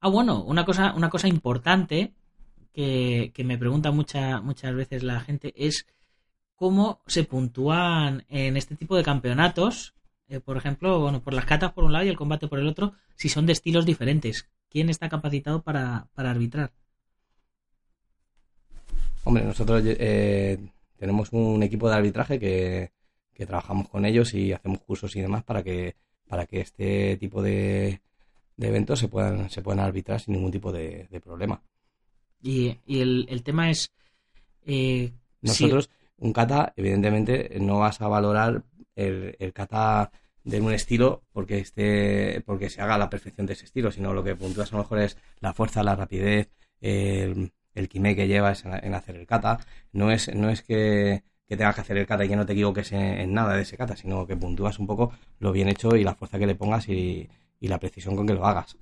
Ah, 0.00 0.08
bueno, 0.08 0.42
una 0.44 0.64
cosa, 0.64 0.94
una 0.94 1.10
cosa 1.10 1.28
importante 1.28 2.12
que, 2.72 3.32
que 3.34 3.44
me 3.44 3.58
pregunta 3.58 3.90
mucha, 3.92 4.40
muchas 4.40 4.74
veces 4.74 5.02
la 5.02 5.20
gente 5.20 5.52
es 5.56 5.86
cómo 6.56 7.00
se 7.06 7.24
puntúan 7.24 8.24
en 8.28 8.56
este 8.56 8.76
tipo 8.76 8.96
de 8.96 9.02
campeonatos. 9.04 9.94
eh, 10.28 10.40
por 10.40 10.56
ejemplo, 10.56 11.00
bueno, 11.00 11.22
por 11.22 11.34
las 11.34 11.44
catas 11.46 11.72
por 11.72 11.84
un 11.84 11.92
lado 11.92 12.04
y 12.06 12.08
el 12.08 12.16
combate 12.16 12.48
por 12.48 12.58
el 12.60 12.68
otro, 12.68 12.94
si 13.16 13.28
son 13.28 13.46
de 13.46 13.52
estilos 13.52 13.86
diferentes. 13.86 14.48
¿Quién 14.70 14.88
está 14.90 15.08
capacitado 15.08 15.62
para, 15.62 16.08
para 16.14 16.30
arbitrar? 16.30 16.72
Hombre, 19.24 19.44
nosotros 19.44 19.82
eh, 19.86 20.58
tenemos 20.98 21.28
un 21.32 21.62
equipo 21.62 21.88
de 21.88 21.94
arbitraje 21.96 22.38
que, 22.38 22.92
que 23.34 23.46
trabajamos 23.46 23.88
con 23.88 24.04
ellos 24.04 24.32
y 24.34 24.52
hacemos 24.52 24.80
cursos 24.80 25.14
y 25.16 25.20
demás 25.20 25.44
para 25.44 25.62
que, 25.62 25.96
para 26.30 26.46
que 26.46 26.60
este 26.60 27.16
tipo 27.18 27.42
de, 27.42 28.00
de 28.56 28.68
eventos 28.68 28.98
se 29.00 29.08
puedan, 29.08 29.50
se 29.50 29.62
puedan 29.62 29.80
arbitrar 29.80 30.20
sin 30.20 30.34
ningún 30.34 30.52
tipo 30.52 30.72
de, 30.72 31.08
de 31.10 31.20
problema. 31.20 31.62
Y, 32.42 32.78
y 32.86 33.00
el, 33.00 33.26
el 33.28 33.42
tema 33.42 33.70
es. 33.70 33.92
eh, 34.66 35.12
Nosotros, 35.42 35.90
un 36.18 36.32
kata, 36.32 36.72
evidentemente, 36.76 37.58
no 37.60 37.78
vas 37.80 38.00
a 38.00 38.08
valorar 38.08 38.62
el, 38.94 39.36
el 39.38 39.52
kata 39.52 40.10
de 40.44 40.60
un 40.60 40.72
estilo 40.72 41.22
porque 41.32 41.58
esté, 41.58 42.42
porque 42.46 42.70
se 42.70 42.80
haga 42.82 42.94
a 42.94 42.98
la 42.98 43.10
perfección 43.10 43.46
de 43.46 43.54
ese 43.54 43.64
estilo, 43.66 43.90
sino 43.90 44.14
lo 44.14 44.24
que 44.24 44.36
puntúas 44.36 44.72
a 44.72 44.76
lo 44.76 44.82
mejor 44.82 45.00
es 45.00 45.16
la 45.40 45.52
fuerza, 45.54 45.82
la 45.82 45.96
rapidez, 45.96 46.50
el, 46.80 47.52
el 47.74 47.88
kime 47.88 48.16
que 48.16 48.28
llevas 48.28 48.64
en, 48.64 48.72
en 48.84 48.94
hacer 48.94 49.16
el 49.16 49.26
kata. 49.26 49.60
No 49.92 50.10
es, 50.10 50.34
no 50.34 50.50
es 50.50 50.62
que, 50.62 51.22
que 51.50 51.56
tengas 51.56 51.74
que 51.74 51.80
hacer 51.82 51.98
el 51.98 52.06
kata 52.06 52.24
y 52.24 52.28
que 52.28 52.36
no 52.36 52.46
te 52.46 52.52
equivoques 52.54 52.92
en, 52.92 53.00
en 53.02 53.34
nada 53.34 53.54
de 53.56 53.62
ese 53.62 53.76
kata, 53.76 53.96
sino 53.96 54.24
que 54.26 54.36
puntúas 54.36 54.78
un 54.78 54.86
poco 54.86 55.12
lo 55.40 55.50
bien 55.52 55.68
hecho 55.68 55.96
y 55.96 56.04
la 56.04 56.14
fuerza 56.14 56.38
que 56.38 56.46
le 56.46 56.54
pongas 56.54 56.88
y, 56.88 57.28
y 57.60 57.66
la 57.68 57.78
precisión 57.78 58.14
con 58.16 58.26
que 58.26 58.34
lo 58.34 58.46
hagas. 58.46 58.76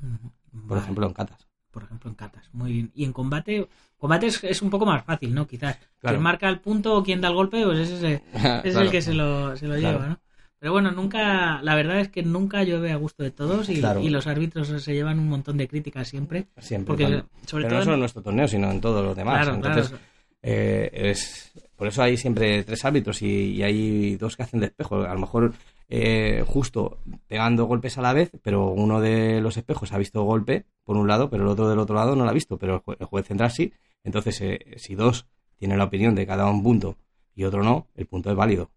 Por 0.00 0.62
vale, 0.68 0.82
ejemplo, 0.82 1.06
en 1.06 1.12
katas. 1.12 1.46
por 1.70 1.82
ejemplo, 1.84 2.10
en 2.10 2.16
catas. 2.16 2.48
Muy 2.52 2.72
bien. 2.72 2.90
Y 2.94 3.04
en 3.04 3.12
combate. 3.12 3.68
Combate 3.98 4.28
es, 4.28 4.42
es 4.44 4.62
un 4.62 4.70
poco 4.70 4.86
más 4.86 5.04
fácil, 5.04 5.34
¿no? 5.34 5.46
Quizás. 5.46 5.76
Claro. 6.00 6.16
Quien 6.16 6.22
marca 6.22 6.48
el 6.48 6.60
punto 6.60 6.96
o 6.96 7.02
quien 7.02 7.20
da 7.20 7.28
el 7.28 7.34
golpe, 7.34 7.62
pues 7.64 7.78
ese 7.90 8.14
es, 8.14 8.22
es 8.64 8.74
el 8.76 8.90
que 8.90 9.02
se 9.02 9.12
lo, 9.14 9.56
se 9.56 9.68
lo 9.68 9.76
Claro. 9.76 9.98
lleva, 9.98 10.08
¿no? 10.08 10.18
Pero 10.58 10.72
bueno, 10.72 10.90
nunca. 10.90 11.60
La 11.62 11.74
verdad 11.74 12.00
es 12.00 12.08
que 12.08 12.22
nunca 12.22 12.62
llueve 12.64 12.92
a 12.92 12.96
gusto 12.96 13.22
de 13.22 13.30
todos 13.30 13.68
y, 13.68 13.78
Claro. 13.80 14.00
y 14.00 14.08
los 14.08 14.26
árbitros 14.26 14.68
se 14.82 14.94
llevan 14.94 15.18
un 15.18 15.28
montón 15.28 15.56
de 15.58 15.68
críticas 15.68 16.08
siempre. 16.08 16.46
Siempre. 16.58 16.86
Porque, 16.86 17.24
sobre 17.46 17.64
Pero 17.64 17.68
todo. 17.68 17.78
no 17.78 17.84
solo 17.84 17.94
en 17.94 18.00
nuestro 18.00 18.22
torneo, 18.22 18.48
sino 18.48 18.70
en 18.70 18.80
todos 18.80 19.04
los 19.04 19.14
demás. 19.16 19.42
claro, 19.42 19.54
Entonces, 19.56 19.88
claro. 19.88 20.04
eh, 20.42 20.90
es 20.92 21.52
por 21.80 21.88
eso 21.88 22.02
hay 22.02 22.18
siempre 22.18 22.62
tres 22.62 22.84
árbitros 22.84 23.22
y, 23.22 23.52
y 23.54 23.62
hay 23.62 24.16
dos 24.16 24.36
que 24.36 24.42
hacen 24.42 24.60
de 24.60 24.66
espejo. 24.66 24.96
A 25.02 25.14
lo 25.14 25.20
mejor 25.20 25.54
eh, 25.88 26.44
justo 26.46 26.98
pegando 27.26 27.64
golpes 27.64 27.96
a 27.96 28.02
la 28.02 28.12
vez, 28.12 28.30
pero 28.42 28.68
uno 28.68 29.00
de 29.00 29.40
los 29.40 29.56
espejos 29.56 29.90
ha 29.94 29.98
visto 29.98 30.22
golpe 30.22 30.66
por 30.84 30.98
un 30.98 31.08
lado, 31.08 31.30
pero 31.30 31.44
el 31.44 31.48
otro 31.48 31.70
del 31.70 31.78
otro 31.78 31.96
lado 31.96 32.14
no 32.14 32.24
lo 32.24 32.30
ha 32.30 32.34
visto, 32.34 32.58
pero 32.58 32.74
el, 32.74 32.80
jue- 32.82 32.96
el 33.00 33.06
juez 33.06 33.26
central 33.26 33.50
sí. 33.50 33.72
Entonces, 34.04 34.38
eh, 34.42 34.58
si 34.76 34.94
dos 34.94 35.26
tienen 35.56 35.78
la 35.78 35.84
opinión 35.84 36.14
de 36.14 36.26
cada 36.26 36.50
un 36.50 36.62
punto 36.62 36.96
y 37.34 37.44
otro 37.44 37.62
no, 37.62 37.86
el 37.96 38.06
punto 38.06 38.30
es 38.30 38.36
válido. 38.36 38.70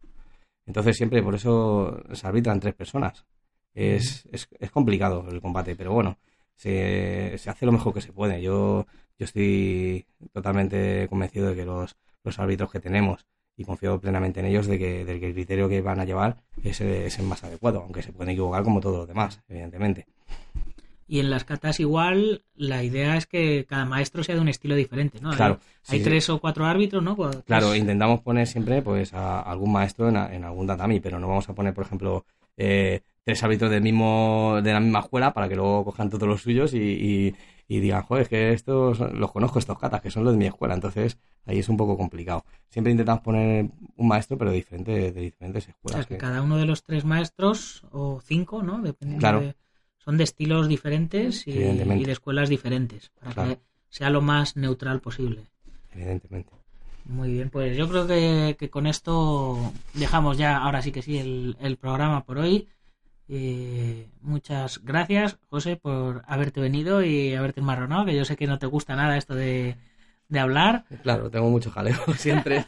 Entonces, 0.65 0.95
siempre 0.97 1.21
por 1.21 1.35
eso 1.35 2.01
se 2.13 2.27
arbitran 2.27 2.59
tres 2.59 2.73
personas. 2.73 3.25
Es, 3.73 4.25
es, 4.31 4.47
es 4.59 4.71
complicado 4.71 5.27
el 5.29 5.41
combate, 5.41 5.75
pero 5.75 5.91
bueno, 5.93 6.17
se, 6.55 7.37
se 7.37 7.49
hace 7.49 7.65
lo 7.65 7.71
mejor 7.73 7.93
que 7.93 8.01
se 8.01 8.13
puede. 8.13 8.41
Yo, 8.41 8.85
yo 9.19 9.25
estoy 9.25 10.05
totalmente 10.31 11.07
convencido 11.09 11.49
de 11.49 11.55
que 11.55 11.65
los, 11.65 11.97
los 12.23 12.39
árbitros 12.39 12.71
que 12.71 12.79
tenemos 12.79 13.25
y 13.55 13.65
confío 13.65 13.99
plenamente 13.99 14.39
en 14.39 14.47
ellos 14.47 14.65
de 14.67 14.79
que, 14.79 15.05
de 15.05 15.19
que 15.19 15.27
el 15.27 15.33
criterio 15.33 15.69
que 15.69 15.81
van 15.81 15.99
a 15.99 16.05
llevar 16.05 16.37
es, 16.63 16.81
es 16.81 17.19
el 17.19 17.25
más 17.25 17.43
adecuado, 17.43 17.81
aunque 17.81 18.01
se 18.01 18.11
pueden 18.11 18.31
equivocar 18.31 18.63
como 18.63 18.79
todos 18.81 18.97
los 18.97 19.07
demás, 19.07 19.41
evidentemente. 19.47 20.07
Y 21.07 21.19
en 21.19 21.29
las 21.29 21.43
catas 21.43 21.79
igual, 21.79 22.43
la 22.55 22.81
idea 22.83 23.17
es 23.17 23.27
que 23.27 23.65
cada 23.67 23.85
maestro 23.85 24.23
sea 24.23 24.35
de 24.35 24.41
un 24.41 24.47
estilo 24.47 24.73
diferente, 24.73 25.19
¿no? 25.21 25.31
Claro, 25.31 25.59
Hay, 25.87 25.97
sí, 25.97 25.97
sí. 25.97 26.03
tres 26.03 26.29
o 26.29 26.39
cuatro 26.39 26.65
árbitros, 26.65 27.03
¿no? 27.03 27.15
Pues- 27.15 27.43
Claro, 27.45 27.75
intentamos 27.75 28.21
poner 28.21 28.47
siempre 28.47 28.81
pues 28.81 29.13
a 29.13 29.41
algún 29.41 29.71
maestro 29.73 30.09
en, 30.09 30.17
a- 30.17 30.33
en 30.33 30.43
algún 30.45 30.65
tatami, 30.65 30.99
pero 31.01 31.19
no 31.19 31.27
vamos 31.27 31.47
a 31.49 31.53
poner, 31.53 31.73
por 31.73 31.85
ejemplo, 31.85 32.25
eh, 32.57 33.01
tres 33.23 33.43
árbitros 33.43 33.69
del 33.69 33.81
mismo, 33.83 34.59
de 34.63 34.71
la 34.73 34.79
misma 34.79 35.01
escuela 35.01 35.33
para 35.33 35.47
que 35.49 35.55
luego 35.55 35.83
cojan 35.85 36.09
todos 36.09 36.27
los 36.27 36.41
suyos 36.41 36.73
y, 36.73 36.77
y- 36.79 37.35
y 37.67 37.79
digan, 37.79 38.03
joder, 38.03 38.23
es 38.23 38.29
que 38.29 38.53
estos 38.53 38.99
los 38.99 39.31
conozco, 39.31 39.59
estos 39.59 39.79
catas, 39.79 40.01
que 40.01 40.11
son 40.11 40.23
los 40.23 40.33
de 40.33 40.39
mi 40.39 40.45
escuela. 40.45 40.73
Entonces, 40.73 41.17
ahí 41.45 41.59
es 41.59 41.69
un 41.69 41.77
poco 41.77 41.97
complicado. 41.97 42.43
Siempre 42.69 42.91
intentamos 42.91 43.21
poner 43.23 43.69
un 43.95 44.07
maestro, 44.07 44.37
pero 44.37 44.51
diferente, 44.51 45.11
de 45.11 45.21
diferentes 45.21 45.67
O 45.67 45.69
escuelas. 45.71 45.99
sea, 46.01 46.07
que 46.07 46.15
que- 46.15 46.19
cada 46.19 46.41
uno 46.41 46.57
de 46.57 46.65
los 46.65 46.83
tres 46.83 47.05
maestros, 47.05 47.83
o 47.91 48.21
cinco, 48.23 48.63
¿no? 48.63 48.81
Dependiendo 48.81 49.19
Claro. 49.21 49.39
de- 49.41 49.55
son 49.97 50.17
de 50.17 50.23
estilos 50.25 50.67
diferentes 50.67 51.47
y, 51.47 51.53
de 51.53 52.11
escuelas 52.11 52.49
diferentes, 52.49 53.09
para 53.19 53.33
Claro. 53.33 53.49
que 53.51 53.59
sea 53.89 54.09
lo 54.09 54.21
más 54.21 54.57
neutral 54.57 54.99
posible. 54.99 55.43
Evidentemente. 55.93 56.51
Muy 57.05 57.31
bien, 57.31 57.49
pues 57.49 57.75
yo 57.77 57.89
creo 57.89 58.07
que, 58.07 58.55
que 58.57 58.69
con 58.69 58.87
esto 58.87 59.73
dejamos 59.93 60.37
ya, 60.37 60.57
ahora 60.57 60.81
sí 60.81 60.91
que 60.91 61.01
sí, 61.01 61.17
el, 61.17 61.57
el 61.59 61.77
programa 61.77 62.23
por 62.23 62.37
hoy. 62.37 62.67
Eh, 63.29 64.09
muchas 64.21 64.83
gracias, 64.83 65.37
José, 65.49 65.75
por 65.77 66.23
haberte 66.27 66.59
venido 66.61 67.03
y 67.03 67.33
haberte 67.35 67.61
enmarronado, 67.61 68.05
que 68.05 68.15
yo 68.15 68.25
sé 68.25 68.35
que 68.35 68.47
no 68.47 68.59
te 68.59 68.65
gusta 68.67 68.95
nada 68.95 69.17
esto 69.17 69.33
de, 69.33 69.77
de 70.27 70.39
hablar. 70.39 70.85
Claro, 71.03 71.29
tengo 71.29 71.49
mucho 71.49 71.71
jaleo 71.71 71.95
siempre. 72.17 72.65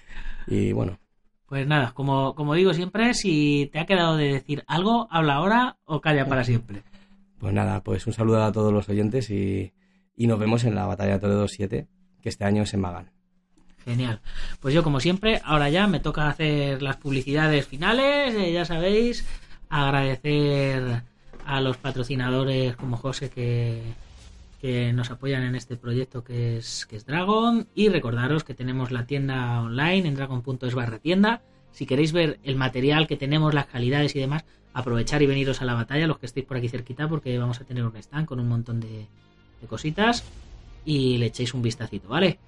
y 0.46 0.72
bueno, 0.72 0.98
Pues 1.46 1.66
nada, 1.66 1.92
como, 1.94 2.34
como 2.34 2.54
digo 2.54 2.72
siempre, 2.74 3.12
si 3.14 3.68
te 3.72 3.78
ha 3.80 3.86
quedado 3.86 4.16
de 4.16 4.32
decir 4.32 4.64
algo, 4.66 5.08
habla 5.10 5.34
ahora 5.34 5.76
o 5.84 6.00
calla 6.00 6.26
para 6.26 6.44
siempre. 6.44 6.82
pues 7.38 7.52
nada, 7.52 7.82
pues 7.82 8.06
un 8.06 8.12
saludo 8.12 8.42
a 8.44 8.52
todos 8.52 8.72
los 8.72 8.88
oyentes 8.88 9.30
y, 9.30 9.72
y 10.16 10.26
nos 10.26 10.38
vemos 10.38 10.64
en 10.64 10.74
la 10.74 10.86
batalla 10.86 11.14
de 11.14 11.18
Toledo 11.20 11.48
7, 11.48 11.86
que 12.22 12.28
este 12.30 12.44
año 12.44 12.62
es 12.62 12.72
en 12.74 12.80
Magán. 12.80 13.10
Genial. 13.84 14.20
Pues 14.60 14.74
yo, 14.74 14.82
como 14.82 15.00
siempre, 15.00 15.40
ahora 15.44 15.70
ya 15.70 15.86
me 15.86 16.00
toca 16.00 16.28
hacer 16.28 16.82
las 16.82 16.96
publicidades 16.96 17.66
finales. 17.66 18.34
eh, 18.34 18.52
ya 18.52 18.64
sabéis, 18.66 19.24
agradecer 19.68 21.02
a 21.44 21.60
los 21.60 21.76
patrocinadores 21.76 22.76
como 22.76 22.96
José 22.96 23.30
que, 23.30 23.82
que 24.60 24.92
nos 24.92 25.10
apoyan 25.10 25.42
en 25.42 25.54
este 25.54 25.76
proyecto 25.76 26.24
que 26.24 26.58
es, 26.58 26.86
que 26.86 26.96
es 26.96 27.06
Dragon. 27.06 27.66
Y 27.74 27.88
recordaros 27.88 28.44
que 28.44 28.54
tenemos 28.54 28.90
la 28.90 29.06
tienda 29.06 29.62
online 29.62 30.08
en 30.08 30.14
dragon.es 30.14 30.74
barra 30.74 30.98
tienda. 30.98 31.42
Si 31.72 31.86
queréis 31.86 32.12
ver 32.12 32.38
el 32.42 32.56
material 32.56 33.06
que 33.06 33.16
tenemos, 33.16 33.54
las 33.54 33.66
calidades 33.66 34.14
y 34.16 34.20
demás, 34.20 34.44
aprovechar 34.72 35.22
y 35.22 35.26
veniros 35.26 35.62
a 35.62 35.64
la 35.64 35.74
batalla, 35.74 36.06
los 36.06 36.18
que 36.18 36.26
estéis 36.26 36.46
por 36.46 36.56
aquí 36.56 36.68
cerquita, 36.68 37.08
porque 37.08 37.38
vamos 37.38 37.60
a 37.60 37.64
tener 37.64 37.84
un 37.84 37.96
stand 37.96 38.26
con 38.26 38.40
un 38.40 38.48
montón 38.48 38.80
de, 38.80 39.06
de 39.60 39.66
cositas. 39.68 40.24
Y 40.84 41.18
le 41.18 41.26
echéis 41.26 41.54
un 41.54 41.62
vistacito, 41.62 42.08
¿vale? 42.08 42.38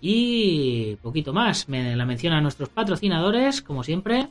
Y 0.00 0.96
poquito 1.02 1.32
más. 1.32 1.68
Me 1.68 1.94
la 1.94 2.06
mencionan 2.06 2.42
nuestros 2.42 2.68
patrocinadores, 2.68 3.60
como 3.62 3.82
siempre. 3.82 4.28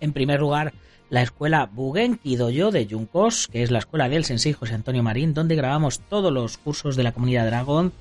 En 0.00 0.12
primer 0.12 0.40
lugar, 0.40 0.72
la 1.10 1.22
escuela 1.22 1.68
Bugenki 1.72 2.36
Doyo 2.36 2.70
de 2.70 2.86
Juncos, 2.88 3.48
que 3.48 3.62
es 3.62 3.70
la 3.70 3.80
escuela 3.80 4.08
del 4.08 4.24
Sensei 4.24 4.52
José 4.52 4.74
Antonio 4.74 5.02
Marín, 5.02 5.34
donde 5.34 5.56
grabamos 5.56 6.00
todos 6.08 6.32
los 6.32 6.56
cursos 6.58 6.96
de 6.96 7.02
la 7.02 7.12
comunidad 7.12 7.46
Dragon. 7.46 7.92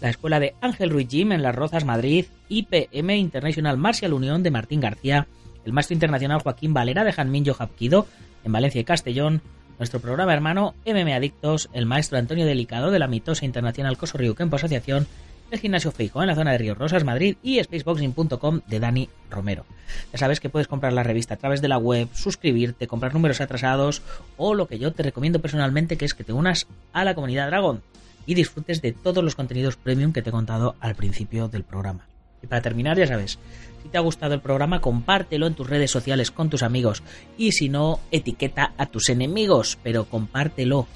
La 0.00 0.10
escuela 0.10 0.40
de 0.40 0.54
Ángel 0.60 0.90
Ruiz 0.90 1.08
Jim 1.08 1.32
en 1.32 1.42
Las 1.42 1.54
Rozas, 1.54 1.84
Madrid. 1.84 2.26
IPM 2.48 3.16
International 3.16 3.76
Martial 3.76 4.12
Unión 4.12 4.42
de 4.42 4.50
Martín 4.50 4.80
García. 4.80 5.26
El 5.64 5.72
maestro 5.72 5.94
internacional 5.94 6.40
Joaquín 6.40 6.74
Valera 6.74 7.04
de 7.04 7.12
Janminyo 7.12 7.54
Hapkido 7.58 8.06
en 8.44 8.52
Valencia 8.52 8.80
y 8.80 8.84
Castellón. 8.84 9.42
Nuestro 9.78 10.00
programa 10.00 10.32
hermano 10.32 10.74
MM 10.86 11.12
Adictos, 11.12 11.68
el 11.74 11.84
maestro 11.84 12.18
Antonio 12.18 12.46
Delicado 12.46 12.90
de 12.90 12.98
la 12.98 13.08
mitosa 13.08 13.44
internacional 13.44 13.98
Coso 13.98 14.16
Río 14.16 14.34
Kempo 14.34 14.56
Asociación 14.56 15.06
el 15.50 15.60
Gimnasio 15.60 15.92
Feijo 15.92 16.22
en 16.22 16.28
la 16.28 16.34
zona 16.34 16.52
de 16.52 16.58
Río 16.58 16.74
Rosas, 16.74 17.04
Madrid 17.04 17.36
y 17.42 17.62
spaceboxing.com 17.62 18.60
de 18.66 18.80
Dani 18.80 19.08
Romero. 19.30 19.64
Ya 20.12 20.18
sabes 20.18 20.40
que 20.40 20.48
puedes 20.48 20.68
comprar 20.68 20.92
la 20.92 21.02
revista 21.02 21.34
a 21.34 21.36
través 21.36 21.60
de 21.60 21.68
la 21.68 21.78
web, 21.78 22.08
suscribirte, 22.12 22.86
comprar 22.86 23.14
números 23.14 23.40
atrasados 23.40 24.02
o 24.36 24.54
lo 24.54 24.66
que 24.66 24.78
yo 24.78 24.92
te 24.92 25.02
recomiendo 25.02 25.40
personalmente 25.40 25.96
que 25.96 26.04
es 26.04 26.14
que 26.14 26.24
te 26.24 26.32
unas 26.32 26.66
a 26.92 27.04
la 27.04 27.14
comunidad 27.14 27.48
Dragon 27.48 27.82
y 28.26 28.34
disfrutes 28.34 28.82
de 28.82 28.92
todos 28.92 29.22
los 29.22 29.36
contenidos 29.36 29.76
premium 29.76 30.12
que 30.12 30.22
te 30.22 30.30
he 30.30 30.32
contado 30.32 30.74
al 30.80 30.96
principio 30.96 31.48
del 31.48 31.62
programa. 31.62 32.06
Y 32.42 32.48
para 32.48 32.62
terminar, 32.62 32.98
ya 32.98 33.06
sabes, 33.06 33.38
si 33.82 33.88
te 33.88 33.98
ha 33.98 34.02
gustado 34.02 34.34
el 34.34 34.40
programa, 34.40 34.80
compártelo 34.80 35.46
en 35.46 35.54
tus 35.54 35.70
redes 35.70 35.90
sociales 35.90 36.30
con 36.30 36.50
tus 36.50 36.62
amigos 36.62 37.02
y 37.38 37.52
si 37.52 37.68
no, 37.68 38.00
etiqueta 38.10 38.72
a 38.76 38.86
tus 38.86 39.08
enemigos, 39.08 39.78
pero 39.82 40.06
compártelo 40.06 40.86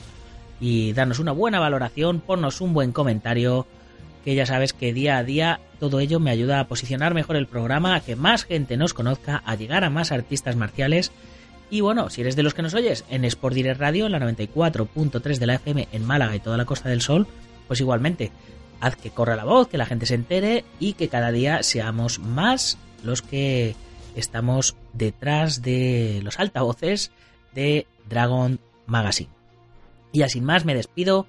y 0.61 0.93
danos 0.93 1.21
una 1.21 1.33
buena 1.33 1.61
valoración, 1.61 2.21
ponnos 2.21 2.61
un 2.61 2.75
buen 2.75 2.93
comentario 2.93 3.67
que 4.25 4.35
ya 4.35 4.47
sabes 4.47 4.73
que 4.73 4.93
día 4.93 5.19
a 5.19 5.25
día 5.25 5.61
todo 5.79 6.01
ello 6.01 6.21
me 6.21 6.31
ayuda 6.31 6.61
a 6.61 6.69
posicionar 6.69 7.15
mejor 7.15 7.37
el 7.37 7.47
programa, 7.47 7.95
a 7.95 8.01
que 8.01 8.17
más 8.17 8.45
gente 8.45 8.77
nos 8.77 8.95
conozca, 8.95 9.43
a 9.45 9.55
llegar 9.55 9.85
a 9.85 9.91
más 9.91 10.13
artistas 10.13 10.57
marciales. 10.57 11.11
Y 11.71 11.81
bueno, 11.81 12.11
si 12.11 12.21
eres 12.21 12.37
de 12.37 12.43
los 12.43 12.53
que 12.53 12.63
nos 12.63 12.75
oyes 12.75 13.05
en 13.11 13.25
Sport 13.25 13.55
Direct 13.55 13.81
Radio, 13.81 14.07
en 14.07 14.13
la 14.13 14.21
94.3 14.21 15.39
de 15.39 15.47
la 15.47 15.55
FM 15.55 15.89
en 15.93 16.05
Málaga 16.05 16.37
y 16.37 16.41
toda 16.41 16.57
la 16.57 16.65
Costa 16.65 16.89
del 16.89 17.01
Sol, 17.01 17.27
pues 17.67 17.81
igualmente, 17.81 18.33
haz 18.81 18.97
que 18.97 19.11
corra 19.11 19.37
la 19.37 19.45
voz, 19.45 19.69
que 19.69 19.79
la 19.79 19.87
gente 19.87 20.07
se 20.07 20.15
entere 20.15 20.65
y 20.79 20.95
que 20.95 21.09
cada 21.09 21.33
día 21.33 21.63
seamos 21.63 22.19
más 22.19 22.77
los 23.05 23.23
que 23.23 23.75
estamos 24.17 24.77
detrás 24.93 25.63
de 25.63 26.21
los 26.23 26.39
altavoces 26.39 27.13
de 27.55 27.87
Dragon 28.09 28.61
Magazine. 28.87 29.31
Y 30.13 30.29
sin 30.29 30.45
más 30.45 30.65
me 30.65 30.75
despido. 30.75 31.27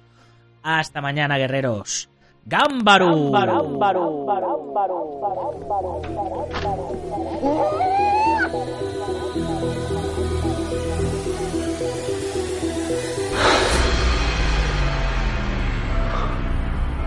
Hasta 0.62 1.00
mañana, 1.00 1.38
guerreros. 1.38 2.08
Gámbaro. 2.44 3.30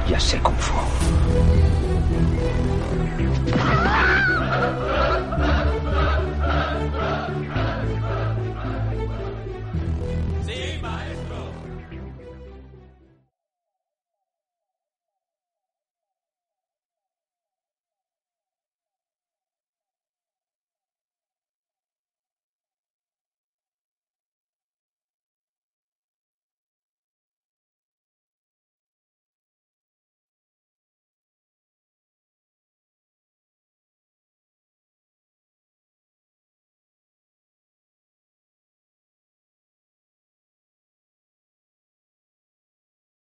Ya 0.07 0.19
sé 0.19 0.39
Kung 0.39 0.55